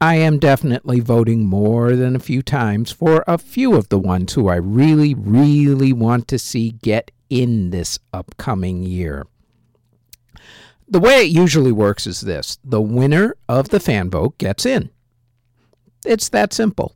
I 0.00 0.16
am 0.16 0.38
definitely 0.38 1.00
voting 1.00 1.44
more 1.44 1.94
than 1.94 2.16
a 2.16 2.20
few 2.20 2.40
times 2.40 2.90
for 2.90 3.22
a 3.26 3.36
few 3.36 3.74
of 3.74 3.90
the 3.90 3.98
ones 3.98 4.32
who 4.32 4.48
I 4.48 4.56
really, 4.56 5.14
really 5.14 5.92
want 5.92 6.28
to 6.28 6.38
see 6.38 6.70
get 6.70 7.10
in 7.28 7.68
this 7.68 7.98
upcoming 8.14 8.82
year. 8.82 9.26
The 10.88 11.00
way 11.00 11.22
it 11.22 11.30
usually 11.30 11.72
works 11.72 12.06
is 12.06 12.22
this 12.22 12.58
the 12.64 12.80
winner 12.80 13.36
of 13.46 13.68
the 13.68 13.80
fan 13.80 14.08
vote 14.08 14.38
gets 14.38 14.64
in. 14.64 14.88
It's 16.04 16.28
that 16.30 16.54
simple. 16.54 16.94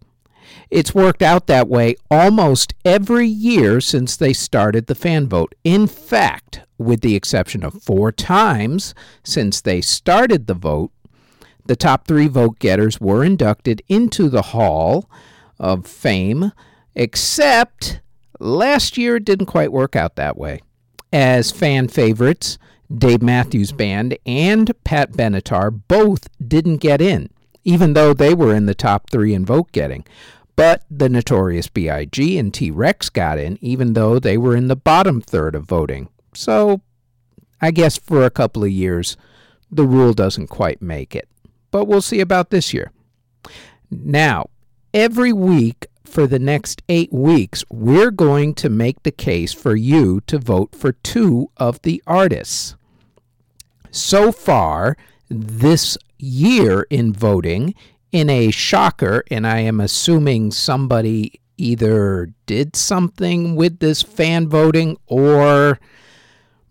It's 0.70 0.94
worked 0.94 1.22
out 1.22 1.46
that 1.46 1.68
way 1.68 1.96
almost 2.10 2.74
every 2.84 3.26
year 3.26 3.80
since 3.80 4.16
they 4.16 4.32
started 4.32 4.86
the 4.86 4.94
fan 4.94 5.28
vote. 5.28 5.54
In 5.64 5.86
fact, 5.86 6.60
with 6.78 7.00
the 7.00 7.14
exception 7.14 7.64
of 7.64 7.82
four 7.82 8.12
times 8.12 8.94
since 9.22 9.60
they 9.60 9.80
started 9.80 10.46
the 10.46 10.54
vote, 10.54 10.92
the 11.66 11.76
top 11.76 12.06
three 12.06 12.28
vote 12.28 12.58
getters 12.58 13.00
were 13.00 13.24
inducted 13.24 13.82
into 13.88 14.28
the 14.28 14.42
Hall 14.42 15.08
of 15.58 15.86
Fame, 15.86 16.52
except 16.94 18.00
last 18.40 18.96
year 18.96 19.16
it 19.16 19.24
didn't 19.24 19.46
quite 19.46 19.72
work 19.72 19.94
out 19.94 20.16
that 20.16 20.36
way. 20.36 20.60
As 21.12 21.50
fan 21.50 21.88
favorites, 21.88 22.58
Dave 22.92 23.22
Matthews 23.22 23.72
Band 23.72 24.16
and 24.26 24.72
Pat 24.84 25.12
Benatar 25.12 25.80
both 25.86 26.28
didn't 26.46 26.78
get 26.78 27.00
in, 27.00 27.30
even 27.62 27.92
though 27.92 28.14
they 28.14 28.34
were 28.34 28.54
in 28.54 28.66
the 28.66 28.74
top 28.74 29.10
three 29.10 29.34
in 29.34 29.44
vote 29.44 29.70
getting. 29.70 30.04
But 30.56 30.84
the 30.90 31.08
Notorious 31.08 31.68
B.I.G. 31.68 32.38
and 32.38 32.52
T 32.52 32.70
Rex 32.70 33.08
got 33.08 33.38
in, 33.38 33.58
even 33.60 33.94
though 33.94 34.18
they 34.18 34.36
were 34.36 34.56
in 34.56 34.68
the 34.68 34.76
bottom 34.76 35.20
third 35.20 35.54
of 35.54 35.64
voting. 35.64 36.08
So 36.34 36.82
I 37.60 37.70
guess 37.70 37.98
for 37.98 38.24
a 38.24 38.30
couple 38.30 38.64
of 38.64 38.70
years, 38.70 39.16
the 39.70 39.86
rule 39.86 40.12
doesn't 40.12 40.48
quite 40.48 40.82
make 40.82 41.14
it. 41.14 41.28
But 41.70 41.84
we'll 41.84 42.02
see 42.02 42.20
about 42.20 42.50
this 42.50 42.74
year. 42.74 42.90
Now, 43.90 44.50
every 44.92 45.32
week 45.32 45.86
for 46.04 46.26
the 46.26 46.38
next 46.38 46.82
eight 46.88 47.12
weeks, 47.12 47.64
we're 47.70 48.10
going 48.10 48.54
to 48.54 48.68
make 48.68 49.02
the 49.02 49.12
case 49.12 49.52
for 49.52 49.76
you 49.76 50.20
to 50.22 50.38
vote 50.38 50.74
for 50.74 50.92
two 50.92 51.50
of 51.56 51.80
the 51.82 52.02
artists. 52.06 52.74
So 53.90 54.32
far, 54.32 54.96
this 55.28 55.96
year 56.18 56.86
in 56.90 57.12
voting, 57.12 57.74
in 58.12 58.28
a 58.28 58.50
shocker, 58.50 59.24
and 59.30 59.46
I 59.46 59.60
am 59.60 59.80
assuming 59.80 60.50
somebody 60.50 61.40
either 61.56 62.32
did 62.46 62.74
something 62.74 63.54
with 63.54 63.78
this 63.80 64.02
fan 64.02 64.48
voting 64.48 64.96
or 65.06 65.78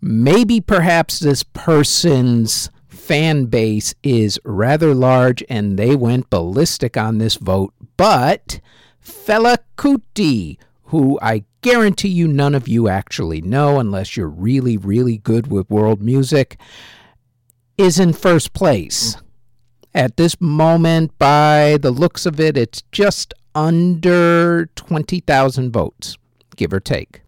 maybe 0.01 0.60
perhaps 0.60 1.19
this 1.19 1.43
person's 1.43 2.69
fan 2.88 3.46
base 3.46 3.93
is 4.03 4.39
rather 4.43 4.93
large 4.93 5.43
and 5.50 5.77
they 5.77 5.96
went 5.96 6.29
ballistic 6.29 6.98
on 6.98 7.17
this 7.17 7.36
vote. 7.36 7.74
But 7.98 8.60
Fela 9.03 9.58
Kuti, 9.77 10.58
who 10.86 11.19
I 11.22 11.43
guarantee 11.62 12.10
you 12.10 12.27
none 12.27 12.55
of 12.55 12.67
you 12.67 12.88
actually 12.88 13.41
know 13.41 13.79
unless 13.79 14.15
you're 14.15 14.27
really, 14.27 14.77
really 14.77 15.17
good 15.17 15.48
with 15.48 15.69
world 15.69 16.01
music, 16.01 16.60
is 17.77 18.00
in 18.00 18.13
first 18.13 18.53
place. 18.53 19.17
At 19.93 20.17
this 20.17 20.39
moment, 20.39 21.17
by 21.17 21.77
the 21.81 21.91
looks 21.91 22.25
of 22.25 22.39
it, 22.39 22.58
it's 22.58 22.84
just 22.91 23.34
under 23.55 24.67
20,000 24.75 25.72
votes, 25.72 26.17
give 26.55 26.74
or 26.74 26.79
take. 26.79 27.22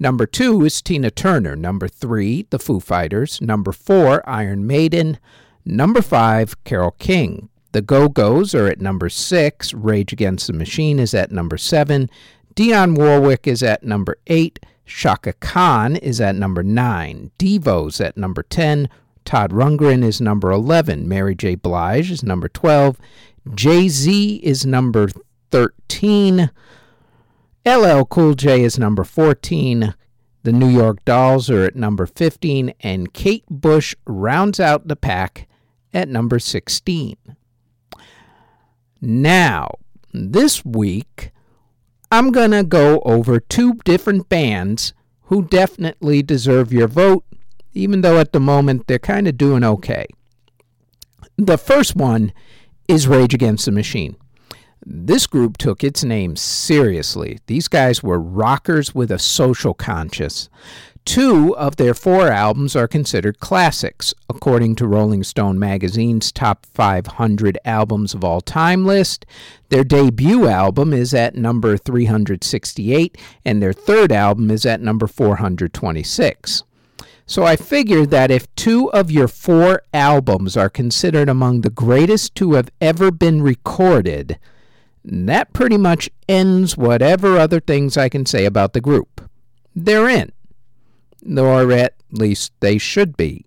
Number 0.00 0.26
two 0.26 0.64
is 0.64 0.80
Tina 0.82 1.10
Turner. 1.10 1.56
Number 1.56 1.88
three, 1.88 2.46
The 2.50 2.58
Foo 2.58 2.80
Fighters. 2.80 3.40
Number 3.40 3.72
four, 3.72 4.28
Iron 4.28 4.66
Maiden. 4.66 5.18
Number 5.64 6.02
five, 6.02 6.62
Carole 6.64 6.94
King. 6.98 7.48
The 7.72 7.82
Go 7.82 8.08
Go's 8.08 8.54
are 8.54 8.66
at 8.66 8.80
number 8.80 9.08
six. 9.08 9.74
Rage 9.74 10.12
Against 10.12 10.46
the 10.46 10.52
Machine 10.52 10.98
is 10.98 11.14
at 11.14 11.30
number 11.30 11.58
seven. 11.58 12.08
Dionne 12.54 12.96
Warwick 12.96 13.46
is 13.46 13.62
at 13.62 13.84
number 13.84 14.16
eight. 14.28 14.58
Chaka 14.86 15.34
Khan 15.34 15.96
is 15.96 16.20
at 16.20 16.34
number 16.34 16.62
nine. 16.62 17.30
Devo's 17.38 18.00
at 18.00 18.16
number 18.16 18.42
10. 18.42 18.88
Todd 19.28 19.50
Rundgren 19.50 20.02
is 20.02 20.22
number 20.22 20.50
11. 20.50 21.06
Mary 21.06 21.34
J. 21.34 21.54
Blige 21.54 22.10
is 22.10 22.22
number 22.22 22.48
12. 22.48 22.98
Jay 23.54 23.86
Z 23.86 24.36
is 24.36 24.64
number 24.64 25.10
13. 25.50 26.50
LL 27.66 28.04
Cool 28.04 28.32
J 28.32 28.62
is 28.62 28.78
number 28.78 29.04
14. 29.04 29.94
The 30.44 30.52
New 30.52 30.70
York 30.70 31.04
Dolls 31.04 31.50
are 31.50 31.62
at 31.62 31.76
number 31.76 32.06
15. 32.06 32.72
And 32.80 33.12
Kate 33.12 33.44
Bush 33.50 33.94
rounds 34.06 34.58
out 34.60 34.88
the 34.88 34.96
pack 34.96 35.46
at 35.92 36.08
number 36.08 36.38
16. 36.38 37.18
Now, 39.02 39.72
this 40.14 40.64
week, 40.64 41.32
I'm 42.10 42.32
going 42.32 42.52
to 42.52 42.64
go 42.64 43.02
over 43.04 43.40
two 43.40 43.74
different 43.84 44.30
bands 44.30 44.94
who 45.24 45.42
definitely 45.42 46.22
deserve 46.22 46.72
your 46.72 46.88
vote 46.88 47.26
even 47.74 48.00
though 48.00 48.18
at 48.18 48.32
the 48.32 48.40
moment 48.40 48.86
they're 48.86 48.98
kind 48.98 49.28
of 49.28 49.36
doing 49.36 49.64
okay. 49.64 50.06
The 51.36 51.58
first 51.58 51.94
one 51.94 52.32
is 52.88 53.06
Rage 53.06 53.34
Against 53.34 53.66
the 53.66 53.72
Machine. 53.72 54.16
This 54.84 55.26
group 55.26 55.58
took 55.58 55.84
its 55.84 56.02
name 56.02 56.34
seriously. 56.36 57.38
These 57.46 57.68
guys 57.68 58.02
were 58.02 58.18
rockers 58.18 58.94
with 58.94 59.10
a 59.10 59.18
social 59.18 59.74
conscience. 59.74 60.48
Two 61.04 61.56
of 61.56 61.76
their 61.76 61.94
four 61.94 62.28
albums 62.28 62.76
are 62.76 62.86
considered 62.86 63.40
classics, 63.40 64.12
according 64.28 64.76
to 64.76 64.86
Rolling 64.86 65.24
Stone 65.24 65.58
magazine's 65.58 66.30
top 66.30 66.66
500 66.66 67.58
albums 67.64 68.14
of 68.14 68.22
all 68.22 68.40
time 68.40 68.84
list. 68.84 69.24
Their 69.70 69.84
debut 69.84 70.46
album 70.46 70.92
is 70.92 71.14
at 71.14 71.34
number 71.34 71.76
368, 71.76 73.16
and 73.44 73.62
their 73.62 73.72
third 73.72 74.12
album 74.12 74.50
is 74.50 74.66
at 74.66 74.80
number 74.80 75.06
426. 75.06 76.62
So 77.28 77.44
I 77.44 77.56
figured 77.56 78.08
that 78.08 78.30
if 78.30 78.52
two 78.56 78.90
of 78.92 79.10
your 79.10 79.28
four 79.28 79.82
albums 79.92 80.56
are 80.56 80.70
considered 80.70 81.28
among 81.28 81.60
the 81.60 81.68
greatest 81.68 82.34
to 82.36 82.54
have 82.54 82.70
ever 82.80 83.10
been 83.10 83.42
recorded, 83.42 84.38
that 85.04 85.52
pretty 85.52 85.76
much 85.76 86.08
ends 86.26 86.78
whatever 86.78 87.36
other 87.36 87.60
things 87.60 87.98
I 87.98 88.08
can 88.08 88.24
say 88.24 88.46
about 88.46 88.72
the 88.72 88.80
group. 88.80 89.30
They're 89.76 90.08
in, 90.08 90.32
or 91.36 91.70
at 91.70 91.96
least 92.10 92.52
they 92.60 92.78
should 92.78 93.14
be. 93.14 93.44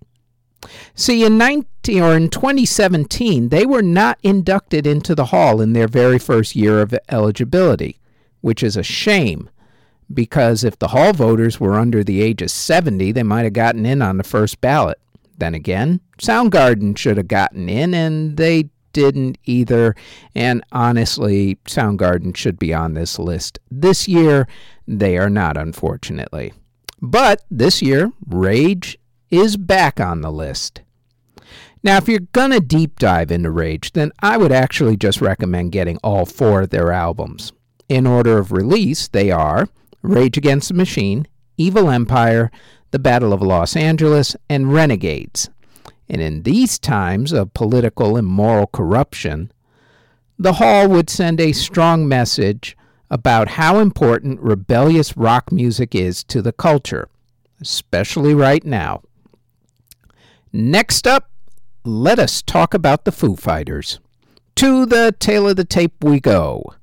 See, 0.94 1.26
in 1.26 1.40
19 1.40 2.04
or 2.04 2.16
in 2.16 2.30
2017, 2.30 3.50
they 3.50 3.66
were 3.66 3.82
not 3.82 4.20
inducted 4.22 4.86
into 4.86 5.16
the 5.16 5.26
hall 5.26 5.60
in 5.60 5.74
their 5.74 5.88
very 5.88 6.20
first 6.20 6.56
year 6.56 6.82
of 6.82 6.94
eligibility, 7.10 8.00
which 8.42 8.62
is 8.62 8.78
a 8.78 8.84
shame 8.84 9.50
because 10.14 10.64
if 10.64 10.78
the 10.80 10.90
hall 10.90 11.14
voters 11.14 11.60
were 11.60 11.80
under 11.80 12.04
the 12.04 12.22
age 12.22 12.42
of 12.42 12.52
70, 12.52 13.12
they 13.12 13.24
might 13.24 13.44
have 13.44 13.54
gotten 13.54 13.86
in 13.86 14.02
on 14.02 14.18
the 14.18 14.24
first 14.24 14.62
ballot. 14.62 15.00
Then 15.38 15.56
again, 15.56 16.02
Soundgarden 16.20 16.98
should 16.98 17.18
have 17.18 17.28
gotten 17.28 17.68
in, 17.68 17.94
and 17.94 18.38
they 18.38 18.70
didn't 18.94 19.38
either. 19.46 19.96
And 20.36 20.64
honestly, 20.72 21.58
Soundgarden 21.66 22.36
should 22.36 22.60
be 22.60 22.74
on 22.74 22.94
this 22.94 23.18
list. 23.18 23.60
This 23.70 24.08
year, 24.08 24.48
they 24.88 25.18
are 25.18 25.30
not, 25.30 25.58
unfortunately. 25.58 26.54
But 27.02 27.44
this 27.50 27.82
year, 27.82 28.12
Rage 28.28 28.98
is 29.30 29.58
back 29.58 30.00
on 30.00 30.22
the 30.22 30.32
list. 30.32 30.82
Now, 31.84 31.98
if 31.98 32.08
you're 32.08 32.20
going 32.20 32.52
to 32.52 32.60
deep 32.60 33.00
dive 33.00 33.32
into 33.32 33.50
Rage, 33.50 33.94
then 33.94 34.12
I 34.20 34.38
would 34.38 34.52
actually 34.52 34.98
just 34.98 35.20
recommend 35.20 35.72
getting 35.72 35.98
all 36.04 36.26
four 36.26 36.62
of 36.62 36.70
their 36.70 36.92
albums. 36.92 37.54
In 37.90 38.06
order 38.06 38.38
of 38.38 38.52
release, 38.52 39.08
they 39.08 39.32
are 39.32 39.68
Rage 40.02 40.38
Against 40.38 40.70
the 40.70 40.74
Machine, 40.74 41.28
Evil 41.58 41.90
Empire, 41.90 42.52
The 42.92 43.00
Battle 43.00 43.34
of 43.34 43.42
Los 43.42 43.76
Angeles, 43.76 44.36
and 44.50 44.74
Renegades. 44.74 45.50
And 46.10 46.22
in 46.22 46.44
these 46.44 46.78
times 46.80 47.32
of 47.32 47.54
political 47.54 48.18
and 48.18 48.28
moral 48.28 48.68
corruption, 48.68 49.52
the 50.38 50.54
Hall 50.54 50.90
would 50.90 51.10
send 51.10 51.40
a 51.40 51.52
strong 51.52 52.08
message 52.08 52.76
about 53.10 53.50
how 53.50 53.80
important 53.80 54.40
rebellious 54.40 55.16
rock 55.16 55.52
music 55.52 55.94
is 55.94 56.24
to 56.24 56.42
the 56.42 56.52
culture, 56.52 57.08
especially 57.62 58.34
right 58.34 58.66
now. 58.66 59.02
Next 60.52 61.06
up, 61.06 61.30
let 61.84 62.20
us 62.20 62.42
talk 62.42 62.74
about 62.74 63.06
the 63.06 63.12
Foo 63.12 63.36
Fighters. 63.36 64.00
To 64.56 64.86
the 64.86 65.16
tale 65.18 65.48
of 65.48 65.56
the 65.56 65.64
tape 65.64 66.04
we 66.04 66.20
go. 66.20 66.74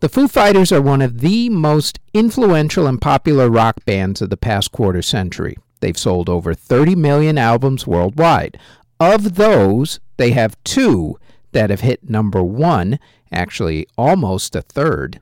The 0.00 0.08
Foo 0.08 0.28
Fighters 0.28 0.72
are 0.72 0.80
one 0.80 1.02
of 1.02 1.20
the 1.20 1.50
most 1.50 2.00
influential 2.14 2.86
and 2.86 2.98
popular 2.98 3.50
rock 3.50 3.84
bands 3.84 4.22
of 4.22 4.30
the 4.30 4.36
past 4.38 4.72
quarter 4.72 5.02
century. 5.02 5.58
They've 5.80 5.96
sold 5.96 6.30
over 6.30 6.54
30 6.54 6.94
million 6.94 7.36
albums 7.36 7.86
worldwide. 7.86 8.58
Of 8.98 9.34
those, 9.34 10.00
they 10.16 10.30
have 10.30 10.56
two 10.64 11.18
that 11.52 11.68
have 11.68 11.80
hit 11.80 12.08
number 12.08 12.42
one, 12.42 12.98
actually 13.30 13.86
almost 13.98 14.56
a 14.56 14.62
third, 14.62 15.20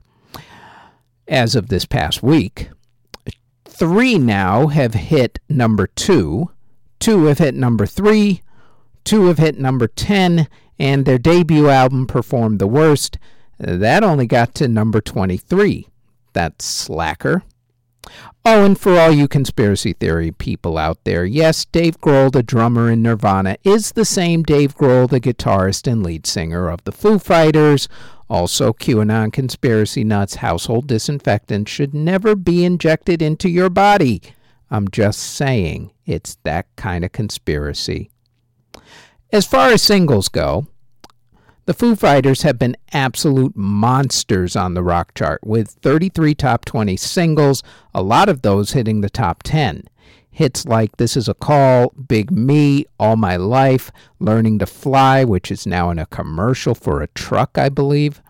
as 1.27 1.55
of 1.55 1.67
this 1.67 1.85
past 1.85 2.23
week. 2.23 2.69
Three 3.65 4.17
now 4.17 4.67
have 4.67 4.93
hit 4.93 5.39
number 5.49 5.87
two, 5.87 6.51
two 6.99 7.25
have 7.25 7.39
hit 7.39 7.53
number 7.53 7.85
three, 7.85 8.43
two 9.03 9.25
have 9.25 9.39
hit 9.39 9.59
number 9.59 9.87
10, 9.87 10.47
and 10.77 11.05
their 11.05 11.17
debut 11.17 11.67
album 11.67 12.07
performed 12.07 12.59
the 12.59 12.67
worst 12.67 13.17
that 13.59 14.03
only 14.03 14.25
got 14.25 14.55
to 14.55 14.67
number 14.67 15.01
23. 15.01 15.87
That's 16.33 16.65
slacker. 16.65 17.43
Oh, 18.45 18.63
and 18.63 18.79
for 18.79 18.97
all 18.97 19.11
you 19.11 19.27
conspiracy 19.27 19.93
theory 19.93 20.31
people 20.31 20.77
out 20.77 21.03
there, 21.03 21.25
yes, 21.25 21.65
Dave 21.65 21.99
Grohl, 21.99 22.31
the 22.31 22.41
drummer 22.41 22.89
in 22.89 23.03
Nirvana, 23.03 23.57
is 23.63 23.91
the 23.91 24.05
same 24.05 24.43
Dave 24.43 24.75
Grohl, 24.75 25.09
the 25.09 25.19
guitarist 25.19 25.91
and 25.91 26.01
lead 26.01 26.25
singer 26.25 26.69
of 26.69 26.83
the 26.85 26.91
Foo 26.91 27.19
Fighters. 27.19 27.89
Also, 28.29 28.71
QAnon 28.71 29.33
conspiracy 29.33 30.03
nuts 30.03 30.35
household 30.35 30.87
disinfectant 30.87 31.67
should 31.67 31.93
never 31.93 32.35
be 32.35 32.63
injected 32.63 33.21
into 33.21 33.49
your 33.49 33.69
body. 33.69 34.21
I'm 34.71 34.87
just 34.87 35.19
saying, 35.19 35.91
it's 36.05 36.37
that 36.43 36.67
kind 36.75 37.03
of 37.03 37.11
conspiracy. 37.11 38.11
As 39.31 39.45
far 39.45 39.69
as 39.69 39.81
singles 39.81 40.29
go, 40.29 40.67
the 41.69 41.75
Foo 41.75 41.95
Fighters 41.95 42.41
have 42.41 42.57
been 42.57 42.75
absolute 42.93 43.55
monsters 43.55 44.55
on 44.55 44.73
the 44.73 44.81
rock 44.81 45.13
chart, 45.13 45.39
with 45.45 45.69
33 45.69 46.33
top 46.33 46.65
20 46.65 46.97
singles, 46.97 47.61
a 47.93 48.01
lot 48.01 48.27
of 48.27 48.41
those 48.41 48.71
hitting 48.71 49.01
the 49.01 49.09
top 49.09 49.43
10. 49.43 49.83
Hits 50.31 50.65
like 50.65 50.97
This 50.97 51.15
Is 51.15 51.29
a 51.29 51.35
Call, 51.35 51.89
Big 51.89 52.31
Me, 52.31 52.87
All 52.99 53.17
My 53.17 53.35
Life, 53.35 53.91
Learning 54.19 54.57
to 54.57 54.65
Fly, 54.65 55.23
which 55.23 55.51
is 55.51 55.67
now 55.67 55.91
in 55.91 55.99
a 55.99 56.07
commercial 56.07 56.73
for 56.73 57.03
a 57.03 57.07
truck, 57.09 57.55
I 57.55 57.69
believe, 57.69 58.23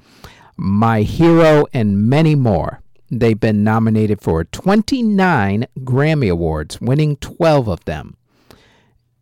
My 0.58 1.04
Hero, 1.04 1.66
and 1.72 2.10
many 2.10 2.36
more. 2.36 2.82
they've 3.10 3.40
been 3.40 3.64
nominated 3.64 4.20
for 4.20 4.44
29 4.44 5.66
Grammy 5.80 6.30
Awards, 6.30 6.82
winning 6.82 7.16
12 7.16 7.70
of 7.70 7.86
them. 7.86 8.18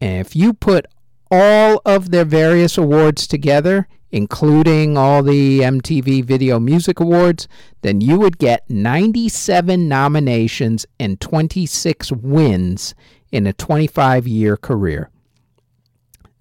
And 0.02 0.26
if 0.26 0.36
you 0.36 0.54
put 0.54 0.88
all 1.30 1.84
of 1.86 2.10
their 2.10 2.26
various 2.26 2.80
awards 2.80 3.28
together, 3.28 3.88
including 4.12 4.98
all 4.98 5.24
the 5.24 5.60
MTV 5.60 6.24
Video 6.24 6.60
Music 6.60 7.00
Awards, 7.00 7.48
then 7.82 8.02
you 8.02 8.18
would 8.20 8.38
get 8.38 8.70
97 8.70 9.88
nominations 9.88 10.86
and 11.00 11.20
26 11.20 12.12
wins 12.12 12.96
in 13.32 13.46
a 13.48 13.54
25 13.54 14.28
year 14.28 14.58
career. 14.58 15.10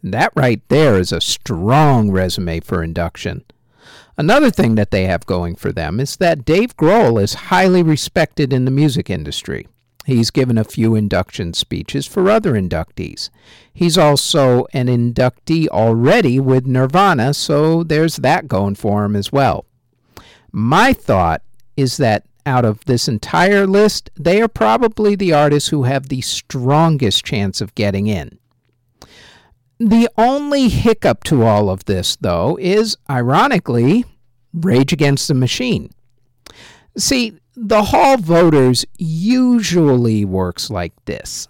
That 0.02 0.32
right 0.36 0.62
there 0.68 0.98
is 0.98 1.10
a 1.10 1.20
strong 1.20 2.10
resume 2.10 2.60
for 2.60 2.82
induction. 2.82 3.44
Another 4.18 4.50
thing 4.50 4.76
that 4.76 4.90
they 4.90 5.04
have 5.04 5.26
going 5.26 5.56
for 5.56 5.72
them 5.72 6.00
is 6.00 6.16
that 6.16 6.44
Dave 6.44 6.76
Grohl 6.76 7.20
is 7.20 7.34
highly 7.34 7.82
respected 7.82 8.52
in 8.52 8.64
the 8.64 8.70
music 8.70 9.10
industry. 9.10 9.66
He's 10.06 10.30
given 10.30 10.56
a 10.56 10.62
few 10.62 10.94
induction 10.94 11.52
speeches 11.52 12.06
for 12.06 12.30
other 12.30 12.52
inductees. 12.52 13.28
He's 13.74 13.98
also 13.98 14.66
an 14.72 14.86
inductee 14.86 15.66
already 15.66 16.38
with 16.38 16.64
Nirvana, 16.64 17.34
so 17.34 17.82
there's 17.82 18.14
that 18.18 18.46
going 18.46 18.76
for 18.76 19.04
him 19.04 19.16
as 19.16 19.32
well. 19.32 19.66
My 20.52 20.92
thought 20.92 21.42
is 21.76 21.96
that 21.96 22.24
out 22.46 22.64
of 22.64 22.84
this 22.84 23.08
entire 23.08 23.66
list, 23.66 24.10
they 24.16 24.40
are 24.40 24.46
probably 24.46 25.16
the 25.16 25.32
artists 25.32 25.70
who 25.70 25.82
have 25.82 26.08
the 26.08 26.20
strongest 26.20 27.24
chance 27.24 27.60
of 27.60 27.74
getting 27.74 28.06
in. 28.06 28.38
The 29.80 30.08
only 30.16 30.68
hiccup 30.68 31.24
to 31.24 31.42
all 31.42 31.68
of 31.68 31.84
this, 31.86 32.14
though, 32.14 32.56
is 32.60 32.96
ironically 33.10 34.04
Rage 34.54 34.92
Against 34.92 35.26
the 35.26 35.34
Machine. 35.34 35.90
See, 36.96 37.40
the 37.56 37.84
hall 37.84 38.18
voters 38.18 38.84
usually 38.98 40.24
works 40.24 40.70
like 40.70 40.92
this 41.06 41.48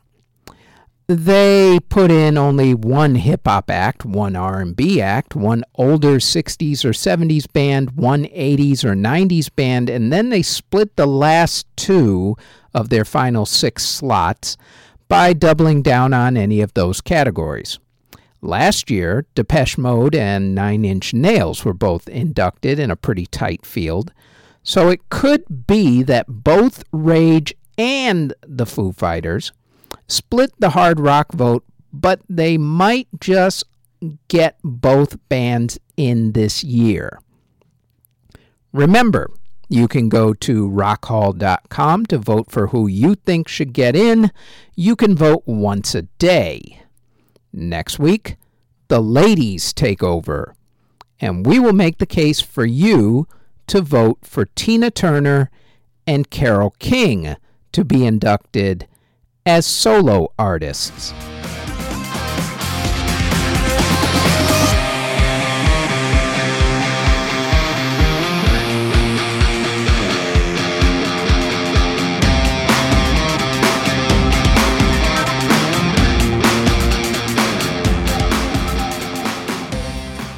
they 1.09 1.79
put 1.89 2.11
in 2.11 2.37
only 2.37 2.75
one 2.75 3.15
hip 3.15 3.43
hop 3.47 3.71
act, 3.71 4.05
one 4.05 4.35
R&B 4.35 5.01
act, 5.01 5.37
one 5.37 5.63
older 5.77 6.17
60s 6.17 6.85
or 6.85 6.91
70s 6.91 7.51
band, 7.53 7.93
one 7.93 8.25
80s 8.25 8.85
or 8.85 8.95
90s 8.95 9.55
band, 9.55 9.89
and 9.89 10.13
then 10.13 10.31
they 10.31 10.43
split 10.43 10.97
the 10.97 11.07
last 11.07 11.67
two 11.77 12.37
of 12.75 12.89
their 12.89 13.05
final 13.05 13.47
6 13.47 13.85
slots 13.85 14.57
by 15.09 15.33
doubling 15.33 15.81
down 15.81 16.13
on 16.13 16.37
any 16.37 16.61
of 16.61 16.75
those 16.75 17.01
categories. 17.01 17.79
Last 18.43 18.91
year, 18.91 19.27
Depeche 19.37 19.79
Mode 19.79 20.17
and 20.17 20.57
Nine 20.57 20.85
Inch 20.85 21.15
Nails 21.15 21.65
were 21.65 21.73
both 21.73 22.09
inducted 22.09 22.81
in 22.81 22.91
a 22.91 22.97
pretty 22.97 23.27
tight 23.27 23.65
field. 23.65 24.13
So 24.67 24.89
it 24.89 25.09
could 25.11 25.69
be 25.69 26.03
that 26.03 26.27
both 26.29 26.83
Rage 26.91 27.55
and 27.79 28.35
the 28.45 28.67
Foo 28.67 28.91
Fighters 28.91 29.53
split 30.09 30.51
the 30.59 30.71
hard 30.71 30.99
rock 30.99 31.33
vote, 31.33 31.65
but 31.93 32.21
they 32.29 32.59
might 32.59 33.07
just 33.21 33.63
get 34.27 34.59
both 34.65 35.19
bands 35.29 35.79
in 35.97 36.33
this 36.33 36.65
year. 36.65 37.21
Remember, 38.73 39.31
you 39.69 39.87
can 39.87 40.09
go 40.09 40.35
to 40.35 40.69
rockhall.com 40.69 42.07
to 42.07 42.19
vote 42.19 42.51
for 42.51 42.67
who 42.67 42.89
you 42.89 43.15
think 43.15 43.47
should 43.47 43.73
get 43.73 43.95
in. 43.95 44.33
You 44.75 44.97
can 44.97 45.15
vote 45.15 45.45
once 45.47 45.95
a 45.95 46.03
day. 46.03 46.83
Next 47.53 48.01
week, 48.01 48.35
the 48.89 49.01
ladies 49.01 49.73
take 49.73 50.03
over, 50.03 50.57
and 51.21 51.47
we 51.47 51.61
will 51.61 51.73
make 51.73 51.99
the 51.99 52.05
case 52.05 52.41
for 52.41 52.67
you 52.67 53.29
to 53.69 53.81
vote 53.81 54.19
for 54.23 54.47
Tina 54.47 54.91
Turner 54.91 55.51
and 56.07 56.31
Carole 56.31 56.75
King 56.79 57.37
to 57.73 57.85
be 57.85 58.07
inducted 58.07 58.87
as 59.45 59.67
solo 59.67 60.33
artists. 60.39 61.13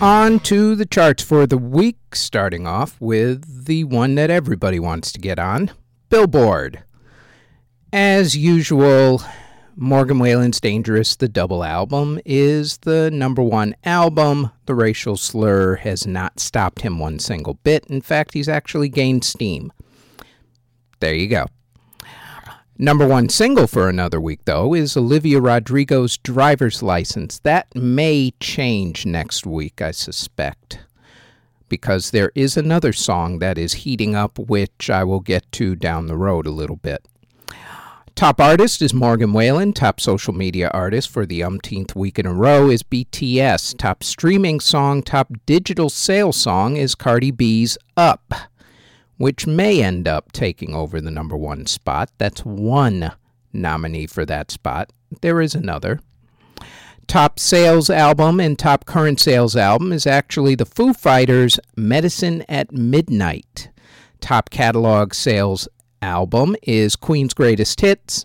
On 0.00 0.38
to 0.40 0.76
the 0.76 0.86
charts 0.86 1.24
for 1.24 1.44
the 1.44 1.58
week, 1.58 2.14
starting 2.14 2.68
off 2.68 3.00
with 3.00 3.64
the 3.64 3.82
one 3.82 4.14
that 4.14 4.30
everybody 4.30 4.78
wants 4.78 5.10
to 5.10 5.18
get 5.18 5.40
on 5.40 5.72
Billboard. 6.08 6.84
As 7.92 8.36
usual, 8.36 9.20
Morgan 9.74 10.20
Wallen's 10.20 10.60
Dangerous, 10.60 11.16
the 11.16 11.28
double 11.28 11.64
album, 11.64 12.20
is 12.24 12.78
the 12.78 13.10
number 13.10 13.42
one 13.42 13.74
album. 13.82 14.52
The 14.66 14.76
racial 14.76 15.16
slur 15.16 15.74
has 15.74 16.06
not 16.06 16.38
stopped 16.38 16.82
him 16.82 17.00
one 17.00 17.18
single 17.18 17.54
bit. 17.54 17.84
In 17.86 18.00
fact, 18.00 18.34
he's 18.34 18.48
actually 18.48 18.88
gained 18.88 19.24
steam. 19.24 19.72
There 21.00 21.14
you 21.14 21.26
go. 21.26 21.46
Number 22.80 23.08
one 23.08 23.28
single 23.28 23.66
for 23.66 23.88
another 23.88 24.20
week, 24.20 24.44
though, 24.44 24.72
is 24.72 24.96
Olivia 24.96 25.40
Rodrigo's 25.40 26.16
Driver's 26.16 26.80
License. 26.80 27.40
That 27.40 27.74
may 27.74 28.32
change 28.38 29.04
next 29.04 29.44
week, 29.44 29.82
I 29.82 29.90
suspect, 29.90 30.78
because 31.68 32.12
there 32.12 32.30
is 32.36 32.56
another 32.56 32.92
song 32.92 33.40
that 33.40 33.58
is 33.58 33.82
heating 33.82 34.14
up, 34.14 34.38
which 34.38 34.90
I 34.90 35.02
will 35.02 35.18
get 35.18 35.50
to 35.52 35.74
down 35.74 36.06
the 36.06 36.16
road 36.16 36.46
a 36.46 36.52
little 36.52 36.76
bit. 36.76 37.04
Top 38.14 38.40
artist 38.40 38.80
is 38.80 38.94
Morgan 38.94 39.32
Wallen. 39.32 39.72
Top 39.72 39.98
social 39.98 40.32
media 40.32 40.70
artist 40.72 41.10
for 41.10 41.26
the 41.26 41.42
umpteenth 41.42 41.96
week 41.96 42.16
in 42.16 42.26
a 42.26 42.32
row 42.32 42.70
is 42.70 42.84
BTS. 42.84 43.76
Top 43.76 44.04
streaming 44.04 44.60
song, 44.60 45.02
top 45.02 45.32
digital 45.46 45.90
sales 45.90 46.36
song 46.36 46.76
is 46.76 46.94
Cardi 46.94 47.32
B's 47.32 47.76
Up 47.96 48.34
which 49.18 49.46
may 49.46 49.82
end 49.82 50.08
up 50.08 50.32
taking 50.32 50.74
over 50.74 51.00
the 51.00 51.10
number 51.10 51.36
one 51.36 51.66
spot. 51.66 52.10
That's 52.18 52.44
one 52.44 53.12
nominee 53.52 54.06
for 54.06 54.24
that 54.24 54.50
spot. 54.50 54.92
There 55.20 55.40
is 55.40 55.54
another. 55.54 56.00
Top 57.06 57.38
sales 57.38 57.88
album 57.88 58.38
and 58.38 58.58
top 58.58 58.84
current 58.84 59.18
sales 59.18 59.56
album 59.56 59.92
is 59.92 60.06
actually 60.06 60.54
the 60.54 60.66
Foo 60.66 60.92
Fighters' 60.92 61.58
Medicine 61.76 62.44
at 62.48 62.72
Midnight. 62.72 63.70
Top 64.20 64.50
catalog 64.50 65.14
sales 65.14 65.68
album 66.02 66.54
is 66.62 66.96
Queen's 66.96 67.34
Greatest 67.34 67.80
Hits. 67.80 68.24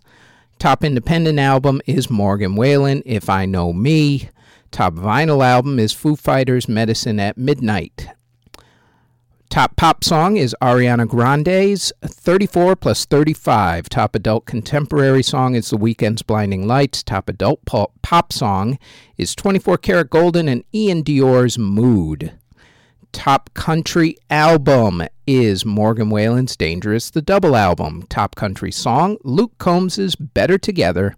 Top 0.60 0.84
independent 0.84 1.40
album 1.40 1.82
is 1.86 2.10
Morgan 2.10 2.56
Wallen, 2.56 3.04
If 3.06 3.30
I 3.30 3.46
Know 3.46 3.74
Me. 3.74 4.30
Top 4.72 4.94
vinyl 4.96 5.46
album 5.46 5.80
is 5.80 5.94
Foo 5.94 6.16
Fighters' 6.16 6.68
Medicine 6.68 7.20
at 7.20 7.38
Midnight. 7.38 8.08
Top 9.54 9.76
pop 9.76 10.04
song 10.04 10.36
is 10.38 10.56
Ariana 10.64 11.08
Grande's 11.08 11.94
34 12.04 12.76
plus 12.76 13.06
35. 13.06 13.88
Top 13.88 14.16
adult 14.16 14.48
contemporary 14.48 15.22
song 15.22 15.54
is 15.54 15.70
The 15.70 15.78
Weeknd's 15.78 16.24
Blinding 16.24 16.66
Lights. 16.66 17.04
Top 17.04 17.30
adult 17.30 17.64
pop 17.64 18.34
song 18.34 18.80
is 19.16 19.36
24kGoldn 19.36 20.52
and 20.52 20.64
iann 20.74 21.04
dior's 21.04 21.60
Mood. 21.60 22.34
Top 23.12 23.54
country 23.54 24.18
album 24.32 25.04
is 25.28 25.64
Morgan 25.64 26.10
Wallen's 26.10 26.58
Dangerous, 26.58 27.12
the 27.12 27.22
double 27.22 27.56
album. 27.56 28.08
Top 28.10 28.34
country 28.34 28.72
song, 28.72 29.18
Luke 29.24 29.56
Combs's 29.60 30.16
Better 30.16 30.58
Together 30.58 31.16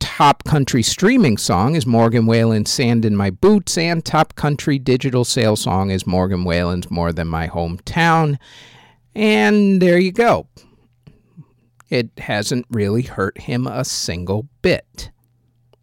top 0.00 0.44
country 0.44 0.82
streaming 0.82 1.36
song 1.36 1.74
is 1.74 1.86
Morgan 1.86 2.26
Wallen's 2.26 2.70
Sand 2.70 3.04
in 3.04 3.16
My 3.16 3.30
Boots, 3.30 3.78
and 3.78 4.04
top 4.04 4.34
country 4.34 4.78
digital 4.78 5.24
sales 5.24 5.60
song 5.60 5.90
is 5.90 6.06
Morgan 6.06 6.44
Wallen's 6.44 6.90
More 6.90 7.12
Than 7.12 7.28
My 7.28 7.48
Hometown. 7.48 8.38
And 9.14 9.80
there 9.80 9.98
you 9.98 10.12
go. 10.12 10.46
It 11.88 12.10
hasn't 12.18 12.66
really 12.70 13.02
hurt 13.02 13.38
him 13.42 13.66
a 13.66 13.84
single 13.84 14.48
bit, 14.62 15.10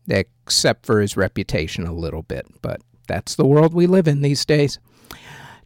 except 0.08 0.86
for 0.86 1.01
his 1.01 1.17
reputation 1.17 1.86
a 1.86 1.93
little 1.93 2.23
bit, 2.23 2.45
but 2.62 2.82
that's 3.08 3.36
the 3.36 3.45
world 3.45 3.73
we 3.73 3.88
live 3.88 4.08
in 4.08 4.21
these 4.21 4.45
days. 4.45 4.80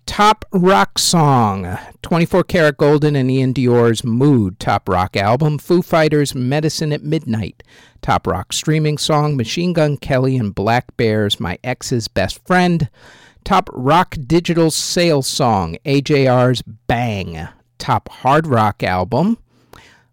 Top 0.10 0.44
rock 0.52 0.98
song 0.98 1.78
24kGoldn 2.02 3.16
and 3.16 3.30
iann 3.30 3.54
dior's 3.54 4.04
Mood. 4.04 4.60
Top 4.60 4.90
rock 4.90 5.16
album 5.16 5.60
Foo 5.60 5.84
Fighters' 5.84 6.34
Medicine 6.34 6.92
at 6.92 7.04
Midnight. 7.04 7.62
Top 8.02 8.26
rock 8.26 8.52
streaming 8.52 8.98
song 8.98 9.38
Machine 9.38 9.72
Gun 9.72 9.98
Kelly 9.98 10.36
and 10.36 10.54
blackbear's 10.54 11.40
My 11.40 11.60
Ex's 11.64 12.08
Best 12.08 12.44
Friend. 12.48 12.90
Top 13.44 13.70
rock 13.72 14.18
digital 14.26 14.72
sales 14.72 15.28
song 15.28 15.78
AJR's 15.86 16.64
Bang. 16.64 17.48
Top 17.78 18.10
hard 18.10 18.48
rock 18.48 18.82
album 18.82 19.38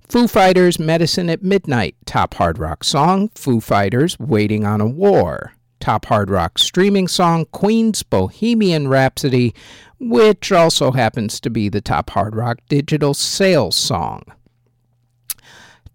Foo 0.07 0.29
Fighters' 0.29 0.79
Medicine 0.79 1.31
at 1.31 1.43
Midnight. 1.43 1.97
Top 2.05 2.35
hard 2.35 2.59
rock 2.59 2.85
song 2.85 3.31
Foo 3.31 3.61
Fighters' 3.61 4.19
Waiting 4.21 4.67
on 4.67 4.83
a 4.83 4.87
War 4.87 5.57
top 5.87 6.07
hard 6.07 6.31
rock 6.31 6.59
streaming 6.59 7.07
song, 7.07 7.47
Queen's 7.53 8.03
Bohemian 8.03 8.89
Rhapsody, 8.89 9.55
which 9.99 10.53
also 10.53 10.93
happens 10.93 11.41
to 11.41 11.51
be 11.51 11.69
the 11.69 11.81
top 11.81 12.11
hard 12.11 12.35
rock 12.37 12.59
digital 12.69 13.15
sales 13.15 13.77
song. 13.77 14.23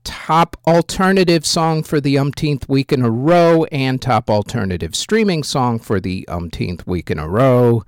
Top 0.04 0.58
alternative 0.66 1.46
song 1.46 1.84
for 1.84 2.02
the 2.02 2.18
umpteenth 2.18 2.68
week 2.68 2.92
in 2.92 3.04
a 3.04 3.12
row 3.12 3.66
and 3.66 4.02
top 4.02 4.30
alternative 4.32 4.96
streaming 4.96 5.44
song 5.44 5.78
for 5.78 6.00
the 6.00 6.28
umpteenth 6.28 6.88
week 6.88 7.12
in 7.12 7.20
a 7.20 7.30
row 7.30 7.84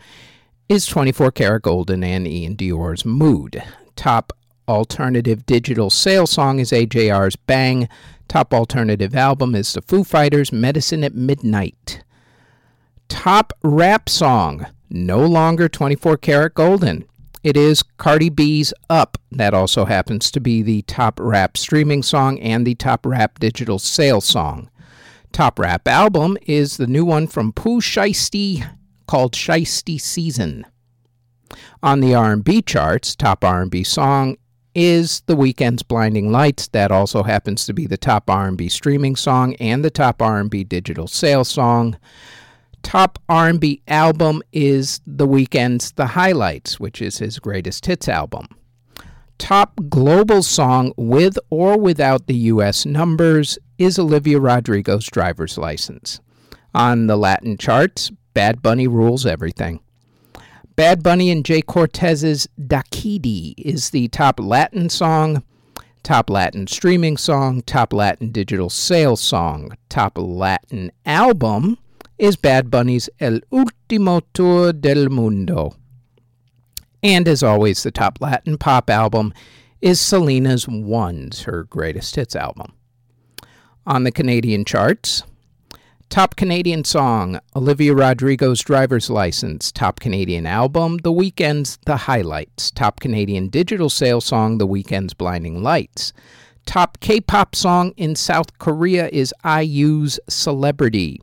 is 0.69 0.88
24kGoldn 0.88 2.04
and 2.04 2.28
iann 2.28 2.56
dior's 2.56 3.04
Mood. 3.04 3.63
Top 3.95 4.32
alternative 4.67 5.45
digital 5.45 5.89
sales 5.89 6.32
song 6.32 6.60
is 6.60 6.71
AJR's 6.71 7.36
Bang. 7.36 7.89
Top 8.28 8.54
alternative 8.54 9.15
album 9.15 9.56
is 9.56 9.73
the 9.73 9.82
Foo 9.82 10.04
Fighters' 10.04 10.52
Medicine 10.52 11.04
at 11.04 11.15
Midnight. 11.15 12.04
Top 13.10 13.54
rap 13.63 14.08
song, 14.08 14.65
no 14.93 15.25
longer 15.25 15.67
24kGoldn. 15.67 17.06
It 17.43 17.58
is 17.58 17.84
Cardi 17.97 18.29
B's 18.29 18.73
Up. 18.89 19.17
That 19.32 19.53
also 19.53 19.86
happens 19.86 20.32
to 20.32 20.39
be 20.39 20.62
the 20.62 20.84
top 20.84 21.19
rap 21.19 21.58
streaming 21.58 22.03
song 22.03 22.39
and 22.39 22.65
the 22.65 22.75
top 22.75 23.06
rap 23.06 23.39
digital 23.39 23.79
sales 23.79 24.23
song. 24.23 24.69
Top 25.34 25.58
rap 25.58 25.88
album 25.88 26.38
is 26.43 26.77
the 26.77 26.88
new 26.88 27.03
one 27.03 27.27
from 27.27 27.51
Pooh 27.51 27.82
Shiesty 27.82 28.65
called 29.08 29.34
Shiesty 29.34 29.99
Season. 29.99 30.65
On 31.82 31.99
the 31.99 32.13
R&B 32.13 32.62
charts, 32.62 33.15
top 33.15 33.43
R&B 33.43 33.84
song 33.84 34.38
is 34.75 35.21
The 35.25 35.36
Weeknd's 35.36 35.84
Blinding 35.84 36.32
Lights. 36.32 36.67
That 36.67 36.91
also 36.91 37.23
happens 37.23 37.65
to 37.65 37.73
be 37.73 37.88
the 37.88 37.97
top 37.97 38.29
R&B 38.29 38.69
streaming 38.69 39.15
song 39.15 39.56
and 39.56 39.84
the 39.84 39.91
top 39.91 40.21
R&B 40.21 40.63
digital 40.63 41.08
sales 41.08 41.49
song. 41.49 41.97
Top 42.84 43.17
R&B 43.28 43.82
album 43.88 44.43
is 44.52 45.02
The 45.08 45.26
Weeknd's 45.26 45.93
The 45.93 46.06
Highlights, 46.06 46.80
which 46.80 47.02
is 47.02 47.17
his 47.17 47.39
greatest 47.39 47.86
hits 47.88 48.08
album. 48.08 48.48
Top 49.39 49.74
global 49.89 50.43
song 50.43 50.93
with 50.96 51.39
or 51.50 51.80
without 51.80 52.28
the 52.28 52.36
US 52.36 52.86
numbers 52.86 53.58
is 53.80 53.98
Olivia 53.98 54.39
Rodrigo's 54.39 55.08
Driver's 55.08 55.58
License. 55.58 56.19
On 56.76 57.08
the 57.08 57.17
Latin 57.17 57.58
charts, 57.58 58.12
Bad 58.34 58.62
Bunny 58.62 58.88
rules 58.88 59.26
everything. 59.26 59.80
Bad 60.76 61.04
Bunny 61.04 61.32
and 61.32 61.43
Jhay 61.43 61.65
Cortez's 61.65 62.48
Dákiti 62.60 63.54
is 63.58 63.89
the 63.89 64.08
top 64.10 64.39
Latin 64.39 64.89
song, 64.89 65.43
top 66.04 66.30
Latin 66.30 66.67
streaming 66.67 67.17
song, 67.17 67.62
top 67.63 67.93
Latin 67.93 68.32
digital 68.32 68.69
sales 68.69 69.22
song. 69.22 69.72
Top 69.89 70.17
Latin 70.17 70.91
album 71.06 71.78
is 72.24 72.38
Bad 72.38 72.72
Bunny's 72.72 73.10
El 73.20 73.42
Último 73.52 74.22
Tour 74.34 74.72
del 74.72 75.10
Mundo. 75.10 75.76
And 77.04 77.28
as 77.28 77.44
always, 77.44 77.84
the 77.84 77.92
top 77.92 78.22
Latin 78.22 78.58
pop 78.58 78.90
album 78.90 79.34
is 79.82 80.00
Selena's 80.00 80.66
Ones, 80.66 81.42
her 81.42 81.66
greatest 81.66 82.16
hits 82.16 82.34
album. 82.34 82.72
On 83.86 84.06
the 84.06 84.12
Canadian 84.14 84.64
charts, 84.64 85.24
Top 86.08 86.38
Canadian 86.38 86.86
Song, 86.86 87.42
Olivia 87.58 87.94
Rodrigo's 87.94 88.62
Driver's 88.62 89.10
License. 89.10 89.70
Top 89.70 90.00
Canadian 90.00 90.46
Album, 90.46 91.00
The 91.04 91.12
Weeknd's 91.12 91.78
The 91.86 91.98
Highlights. 91.98 92.72
Top 92.72 93.02
Canadian 93.02 93.50
Digital 93.50 93.90
Sales 93.90 94.24
Song, 94.24 94.60
The 94.60 94.68
Weeknd's 94.68 95.14
Blinding 95.14 95.62
Lights. 95.62 96.14
Top 96.66 97.02
K 97.02 97.20
pop 97.20 97.54
song 97.54 97.92
in 97.98 98.16
South 98.16 98.58
Korea 98.60 99.10
is 99.10 99.34
IU's 99.44 100.22
Celebrity. 100.30 101.20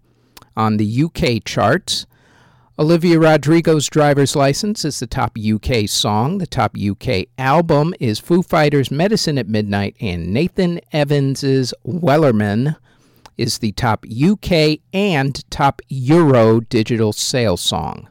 On 0.61 0.77
the 0.77 1.05
UK 1.05 1.43
charts, 1.43 2.05
Olivia 2.79 3.19
Rodrigo's 3.19 3.87
Driver's 3.87 4.37
License 4.37 4.85
is 4.85 5.01
the 5.01 5.07
top 5.07 5.39
UK 5.43 5.89
song. 5.89 6.37
The 6.37 6.47
top 6.47 6.77
UK 6.79 7.29
album 7.39 7.95
is 7.99 8.19
Foo 8.19 8.43
Fighters' 8.43 8.91
Medicine 8.91 9.39
at 9.39 9.49
Midnight 9.49 9.97
and 10.03 10.35
Nathan 10.35 10.79
Evans's 10.93 11.73
Wellerman 11.87 12.77
is 13.39 13.57
the 13.57 13.73
top 13.73 14.05
UK 14.05 14.81
and 14.93 15.51
top 15.51 15.81
Euro 15.89 16.61
digital 16.61 17.15
sales 17.15 17.63
song. 17.63 18.07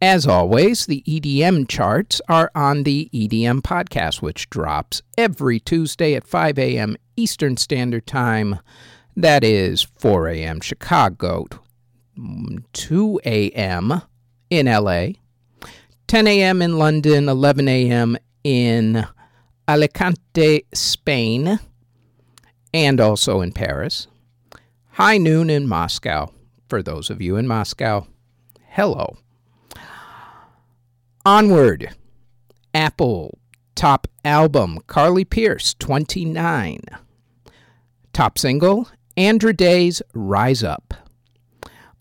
As 0.00 0.26
always, 0.26 0.86
the 0.86 1.04
EDM 1.06 1.68
charts 1.68 2.22
are 2.26 2.50
on 2.54 2.84
the 2.84 3.10
EDM 3.12 3.60
podcast, 3.60 4.22
which 4.22 4.48
drops 4.48 5.02
every 5.18 5.60
Tuesday 5.60 6.14
at 6.14 6.26
5 6.26 6.58
a.m. 6.58 6.96
Eastern 7.16 7.58
Standard 7.58 8.06
Time. 8.06 8.60
That 9.16 9.44
is 9.44 9.82
4 9.82 10.28
a.m. 10.28 10.60
Chicago, 10.60 11.46
2 12.72 13.20
a.m. 13.24 14.02
in 14.50 14.66
LA, 14.66 15.08
10 16.08 16.26
a.m. 16.26 16.60
in 16.60 16.78
London, 16.78 17.28
11 17.28 17.68
a.m. 17.68 18.16
in 18.42 19.06
Alicante, 19.68 20.64
Spain, 20.74 21.60
and 22.72 23.00
also 23.00 23.40
in 23.40 23.52
Paris. 23.52 24.08
High 24.92 25.18
noon 25.18 25.48
in 25.48 25.66
Moscow. 25.68 26.32
For 26.68 26.82
those 26.82 27.08
of 27.08 27.20
you 27.20 27.36
in 27.36 27.46
Moscow, 27.46 28.06
hello. 28.68 29.16
Onward. 31.24 31.94
Apple. 32.74 33.38
Top 33.76 34.08
album 34.24 34.80
Carly 34.86 35.24
Pearce, 35.24 35.74
29. 35.74 36.80
Top 38.12 38.38
single 38.38 38.88
Andra 39.16 39.52
Day's 39.52 40.02
Rise 40.12 40.64
Up. 40.64 40.92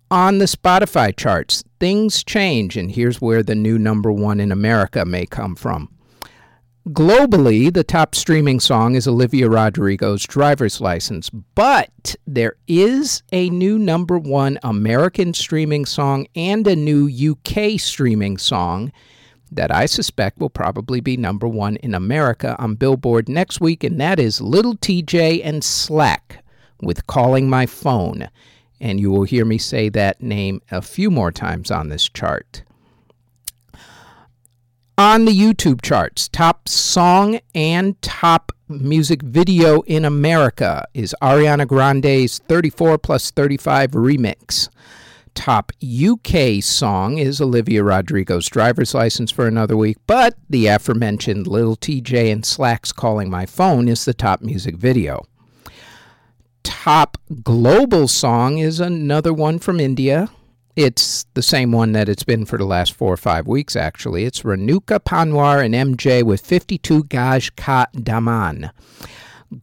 On 0.10 0.40
the 0.40 0.46
Spotify 0.46 1.16
charts, 1.16 1.64
things 1.80 2.24
change, 2.24 2.76
and 2.76 2.92
here's 2.92 3.22
where 3.22 3.44
the 3.44 3.56
new 3.56 3.78
number 3.78 4.12
one 4.12 4.40
in 4.40 4.52
America 4.52 5.06
may 5.06 5.28
come 5.28 5.56
from. 5.56 5.90
Globally, 6.90 7.72
the 7.72 7.84
top 7.84 8.16
streaming 8.16 8.60
song 8.60 8.96
is 8.96 9.08
Olivia 9.08 9.48
Rodrigo's 9.48 10.24
Driver's 10.26 10.82
License, 10.82 11.30
but 11.30 12.16
there 12.26 12.56
is 12.68 13.22
a 13.32 13.50
new 13.52 13.78
number 13.78 14.18
one 14.18 14.60
American 14.64 15.34
streaming 15.34 15.86
song 15.86 16.28
and 16.36 16.66
a 16.68 16.76
new 16.76 17.08
UK 17.08 17.80
streaming 17.80 18.38
song 18.38 18.92
that 19.52 19.72
I 19.72 19.86
suspect 19.86 20.40
will 20.40 20.50
probably 20.50 21.00
be 21.00 21.16
number 21.16 21.48
one 21.48 21.78
in 21.78 21.94
America 21.94 22.56
on 22.60 22.76
Billboard 22.76 23.30
next 23.30 23.62
week, 23.62 23.84
and 23.84 24.02
that 24.02 24.20
is 24.20 24.42
Little 24.42 24.76
TJ 24.76 25.42
and 25.44 25.64
Slack 25.64 26.43
with 26.82 27.08
Calling 27.08 27.50
My 27.50 27.66
Phone. 27.66 28.30
And 28.80 29.00
you 29.00 29.12
will 29.12 29.24
hear 29.24 29.46
me 29.46 29.58
say 29.58 29.90
that 29.90 30.22
name 30.22 30.62
a 30.72 30.82
few 30.82 31.10
more 31.10 31.32
times 31.32 31.72
on 31.72 31.90
this 31.90 32.10
chart. 32.10 32.64
On 34.98 35.26
the 35.26 35.32
YouTube 35.32 35.82
charts, 35.82 36.28
top 36.28 36.70
song 36.70 37.40
and 37.56 38.00
top 38.02 38.52
music 38.70 39.24
video 39.24 39.82
in 39.82 40.06
America 40.06 40.86
is 40.94 41.16
Ariana 41.22 41.68
Grande's 41.68 42.40
34 42.48 42.98
plus 43.00 43.32
35 43.32 43.92
remix. 43.92 44.70
Top 45.34 45.72
UK 45.82 46.62
song 46.62 47.18
is 47.18 47.42
Olivia 47.42 47.84
Rodrigo's 47.84 48.48
Driver's 48.48 48.94
License 48.94 49.32
for 49.32 49.48
Another 49.48 49.76
Week, 49.76 49.98
but 50.06 50.36
the 50.48 50.68
aforementioned 50.68 51.48
Little 51.48 51.76
TJ 51.76 52.32
and 52.32 52.46
Slack's 52.46 52.92
Calling 52.92 53.32
My 53.32 53.48
Phone 53.48 53.88
is 53.88 54.06
the 54.06 54.14
top 54.14 54.42
music 54.42 54.76
video. 54.76 55.26
Top 56.64 57.18
global 57.44 58.08
song 58.08 58.58
is 58.58 58.80
another 58.80 59.34
one 59.34 59.60
from 59.60 59.80
India, 59.80 60.30
it's 60.76 61.26
the 61.36 61.44
same 61.44 61.72
one 61.72 61.92
that 61.92 62.10
it's 62.10 62.24
been 62.24 62.46
for 62.46 62.58
the 62.58 62.66
last 62.66 62.94
four 62.94 63.14
or 63.14 63.18
five 63.18 63.46
weeks, 63.46 63.76
actually. 63.76 64.26
It's 64.26 64.42
Renuka 64.42 65.00
Panwar 65.00 65.64
and 65.64 65.76
MJ 65.76 66.24
with 66.24 66.42
52 66.42 67.04
Gaj 67.04 67.56
Ka 67.56 67.86
Daman. 67.94 68.72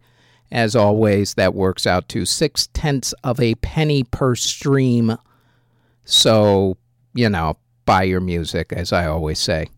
As 0.52 0.76
always, 0.76 1.36
that 1.36 1.54
works 1.54 1.88
out 1.88 2.10
to 2.10 2.26
six 2.26 2.68
tenths 2.74 3.14
of 3.24 3.40
a 3.40 3.56
penny 3.56 4.04
per 4.04 4.36
stream. 4.36 5.16
So, 6.06 6.78
you 7.14 7.30
know, 7.30 7.58
buy 7.86 8.04
your 8.04 8.22
music, 8.22 8.72
as 8.72 8.94
I 8.94 9.08
always 9.08 9.40
say. 9.40 9.70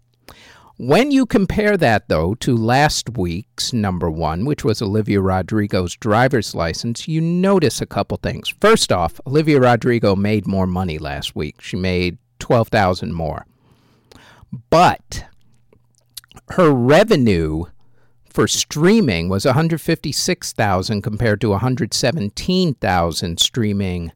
When 0.78 1.10
you 1.10 1.26
compare 1.26 1.78
that, 1.78 2.10
though, 2.10 2.36
to 2.36 2.58
last 2.58 3.18
week's 3.18 3.72
number 3.72 4.12
one, 4.12 4.44
which 4.44 4.66
was 4.66 4.82
Olivia 4.82 5.22
Rodrigo's 5.22 5.96
driver's 5.96 6.54
license, 6.54 7.08
you 7.08 7.22
notice 7.22 7.80
a 7.80 7.86
couple 7.86 8.18
things. 8.18 8.50
First 8.60 8.92
off, 8.92 9.22
Olivia 9.26 9.62
Rodrigo 9.62 10.18
made 10.18 10.46
more 10.46 10.68
money 10.68 10.98
last 10.98 11.34
week. 11.34 11.62
She 11.62 11.78
made 11.78 12.18
12,000 12.40 13.14
more. 13.14 13.46
But 14.70 15.26
her 16.50 16.72
revenue 16.72 17.66
for 18.30 18.46
streaming 18.46 19.30
was 19.30 19.46
156,000 19.46 21.02
compared 21.02 21.40
to 21.40 21.52
117,000 21.52 23.40
streaming 23.40 24.12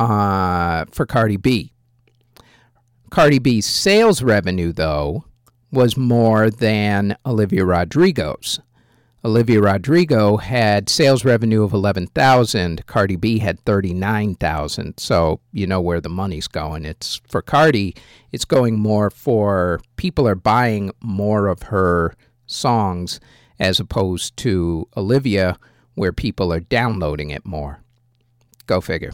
uh, 0.00 0.86
for 0.90 1.06
Cardi 1.06 1.36
B. 1.36 1.72
Cardi 3.10 3.38
B's 3.38 3.66
sales 3.66 4.22
revenue, 4.24 4.72
though, 4.72 5.24
was 5.72 5.96
more 5.96 6.50
than 6.50 7.16
Olivia 7.26 7.64
Rodrigo's. 7.64 8.60
Olivia 9.24 9.60
Rodrigo 9.60 10.36
had 10.36 10.88
sales 10.88 11.24
revenue 11.24 11.62
of 11.62 11.72
11,000, 11.72 12.84
Cardi 12.86 13.14
B 13.16 13.38
had 13.38 13.60
39,000. 13.60 14.98
So, 14.98 15.40
you 15.52 15.66
know 15.66 15.80
where 15.80 16.00
the 16.00 16.08
money's 16.08 16.48
going. 16.48 16.84
It's 16.84 17.20
for 17.28 17.40
Cardi, 17.40 17.94
it's 18.32 18.44
going 18.44 18.80
more 18.80 19.10
for 19.10 19.80
people 19.96 20.26
are 20.26 20.34
buying 20.34 20.90
more 21.00 21.46
of 21.46 21.62
her 21.64 22.14
songs 22.46 23.20
as 23.60 23.78
opposed 23.78 24.36
to 24.38 24.88
Olivia 24.96 25.56
where 25.94 26.12
people 26.12 26.52
are 26.52 26.60
downloading 26.60 27.30
it 27.30 27.46
more. 27.46 27.80
Go 28.66 28.80
figure. 28.80 29.12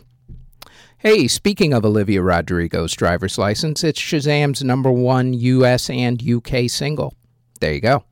Hey, 1.00 1.28
speaking 1.28 1.72
of 1.72 1.84
Olivia 1.84 2.22
Rodrigo's 2.22 2.92
driver's 2.92 3.38
license, 3.38 3.84
it's 3.84 4.00
Shazam's 4.00 4.64
number 4.64 4.90
one 4.90 5.32
US 5.32 5.88
and 5.88 6.20
UK 6.20 6.68
single. 6.68 7.14
There 7.60 7.72
you 7.72 7.80
go. 7.80 8.02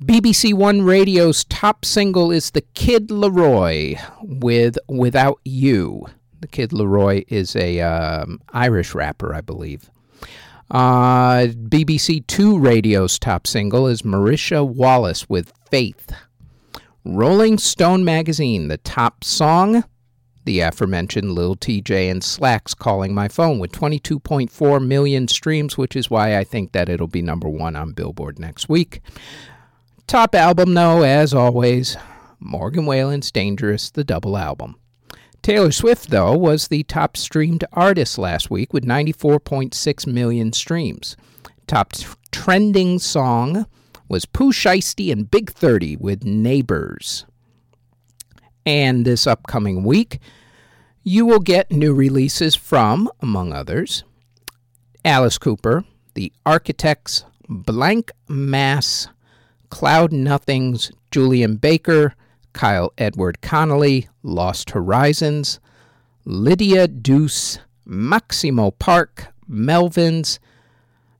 BBC 0.00 0.54
One 0.54 0.82
Radio's 0.82 1.42
top 1.46 1.84
single 1.84 2.30
is 2.30 2.52
The 2.52 2.60
Kid 2.74 3.08
LAROI 3.08 4.00
with 4.22 4.78
Without 4.86 5.40
You. 5.44 6.06
The 6.38 6.46
Kid 6.46 6.70
LAROI 6.70 7.24
is 7.26 7.56
a 7.56 7.80
um, 7.80 8.40
Irish 8.50 8.94
rapper, 8.94 9.34
I 9.34 9.40
believe. 9.40 9.90
Uh, 10.70 11.48
BBC 11.48 12.24
Two 12.28 12.56
Radio's 12.56 13.18
top 13.18 13.48
single 13.48 13.88
is 13.88 14.02
Marisha 14.02 14.64
Wallace 14.64 15.28
with 15.28 15.52
Faith. 15.68 16.12
Rolling 17.04 17.58
Stone 17.58 18.04
Magazine, 18.04 18.68
the 18.68 18.78
top 18.78 19.24
song 19.24 19.82
the 20.44 20.60
aforementioned 20.60 21.32
Lil 21.32 21.56
Tjay 21.56 22.10
and 22.10 22.24
Slack's 22.24 22.74
Calling 22.74 23.14
My 23.14 23.28
Phone 23.28 23.58
with 23.58 23.72
22.4 23.72 24.86
million 24.86 25.28
streams, 25.28 25.76
which 25.76 25.94
is 25.94 26.10
why 26.10 26.36
I 26.36 26.44
think 26.44 26.72
that 26.72 26.88
it'll 26.88 27.06
be 27.06 27.22
number 27.22 27.48
one 27.48 27.76
on 27.76 27.92
Billboard 27.92 28.38
next 28.38 28.68
week. 28.68 29.00
Top 30.06 30.34
album, 30.34 30.74
though, 30.74 31.02
as 31.02 31.32
always, 31.32 31.96
Morgan 32.40 32.86
Wallen's 32.86 33.30
Dangerous, 33.30 33.90
the 33.90 34.04
double 34.04 34.36
album. 34.36 34.76
Taylor 35.42 35.72
Swift, 35.72 36.10
though, 36.10 36.36
was 36.36 36.68
the 36.68 36.82
top 36.82 37.16
streamed 37.16 37.64
artist 37.72 38.18
last 38.18 38.50
week 38.50 38.72
with 38.72 38.84
94.6 38.84 40.06
million 40.06 40.52
streams. 40.52 41.16
Top 41.66 41.92
t- 41.92 42.06
trending 42.30 42.98
song 42.98 43.66
was 44.08 44.26
Pooh 44.26 44.52
Shiesty 44.52 45.12
and 45.12 45.30
Big 45.30 45.50
30 45.50 45.96
with 45.96 46.24
Neighbors. 46.24 47.24
And 48.66 49.04
this 49.04 49.26
upcoming 49.26 49.84
week, 49.84 50.20
you 51.02 51.24
will 51.24 51.40
get 51.40 51.70
new 51.70 51.94
releases 51.94 52.54
from, 52.54 53.08
among 53.20 53.52
others, 53.52 54.04
Alice 55.04 55.38
Cooper, 55.38 55.84
The 56.14 56.32
Architects, 56.44 57.24
Blank 57.48 58.12
Mass, 58.28 59.08
Cloud 59.70 60.12
Nothings, 60.12 60.92
Julien 61.10 61.56
Baker, 61.56 62.14
Kyle 62.52 62.92
Edward 62.98 63.40
Connolly, 63.40 64.08
Lost 64.22 64.70
Horizons, 64.70 65.58
Lydia 66.24 66.86
Deuce, 66.86 67.58
Maximo 67.84 68.72
Park, 68.72 69.28
Melvins, 69.48 70.38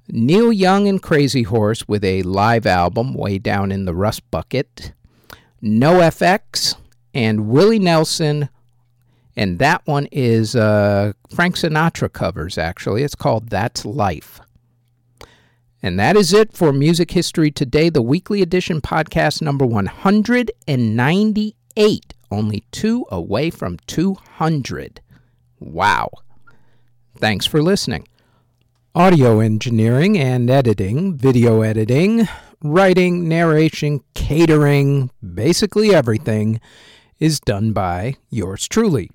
Neil 0.09 0.53
Young 0.53 0.89
and 0.89 1.03
Crazy 1.03 1.43
Horse 1.45 1.87
with 1.89 2.05
a 2.05 2.23
live 2.23 2.67
album 2.67 3.15
way 3.15 3.39
down 3.39 3.73
in 3.73 3.85
the 3.85 3.95
rust 3.95 4.29
bucket, 4.31 4.93
NoFX, 5.63 6.77
and 7.15 7.49
Willie 7.49 7.79
Nelson. 7.79 8.49
And 9.37 9.59
that 9.59 9.87
one 9.87 10.07
is 10.13 10.57
uh, 10.57 11.13
Frank 11.35 11.57
Sinatra 11.57 12.13
covers, 12.13 12.59
actually. 12.59 13.03
It's 13.03 13.15
called 13.15 13.49
That's 13.49 13.85
Life. 13.85 14.41
And 15.83 15.99
that 15.99 16.15
is 16.17 16.33
it 16.35 16.53
for 16.53 16.75
Music 16.75 17.13
History 17.13 17.51
Today, 17.51 17.89
the 17.89 18.03
weekly 18.03 18.43
edition 18.43 18.83
podcast 18.83 19.41
number 19.41 19.65
198. 19.65 22.15
Only 22.31 22.65
two 22.71 23.07
away 23.11 23.49
from 23.51 23.79
200. 23.87 25.01
Wow. 25.59 26.11
Thanks 27.17 27.47
for 27.47 27.63
listening. 27.63 28.07
Audio 28.95 29.41
engineering 29.41 30.19
and 30.19 30.51
editing, 30.51 31.17
video 31.17 31.63
editing, 31.63 32.29
writing, 32.63 33.27
narration, 33.29 34.03
catering, 34.15 35.11
basically 35.35 35.95
everything 35.95 36.61
is 37.21 37.39
done 37.39 37.73
by 37.73 38.17
yours 38.31 38.67
truly. 38.67 39.11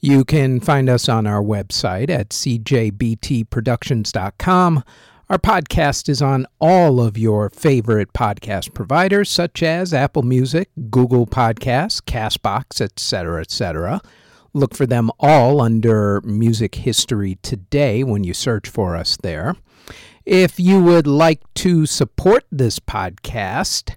You 0.00 0.24
can 0.24 0.60
find 0.60 0.88
us 0.88 1.08
on 1.08 1.26
our 1.26 1.42
website 1.42 2.08
at 2.10 2.28
cjbtproductions.com. 2.30 4.84
Our 5.30 5.38
podcast 5.38 6.10
is 6.10 6.20
on 6.20 6.46
all 6.60 7.00
of 7.00 7.16
your 7.16 7.48
favorite 7.48 8.12
podcast 8.12 8.74
providers, 8.74 9.30
such 9.30 9.62
as 9.62 9.94
Apple 9.94 10.22
Music, 10.22 10.68
Google 10.90 11.26
Podcasts, 11.26 12.02
Castbox, 12.02 12.80
etc., 12.80 13.40
etc. 13.40 14.02
Look 14.52 14.74
for 14.74 14.86
them 14.86 15.10
all 15.18 15.60
under 15.60 16.20
Music 16.22 16.74
History 16.74 17.38
Today 17.42 18.04
when 18.04 18.22
you 18.22 18.34
search 18.34 18.68
for 18.68 18.94
us 18.94 19.16
there. 19.22 19.56
If 20.26 20.60
you 20.60 20.82
would 20.82 21.06
like 21.06 21.40
to 21.54 21.86
support 21.86 22.44
this 22.52 22.78
podcast, 22.78 23.96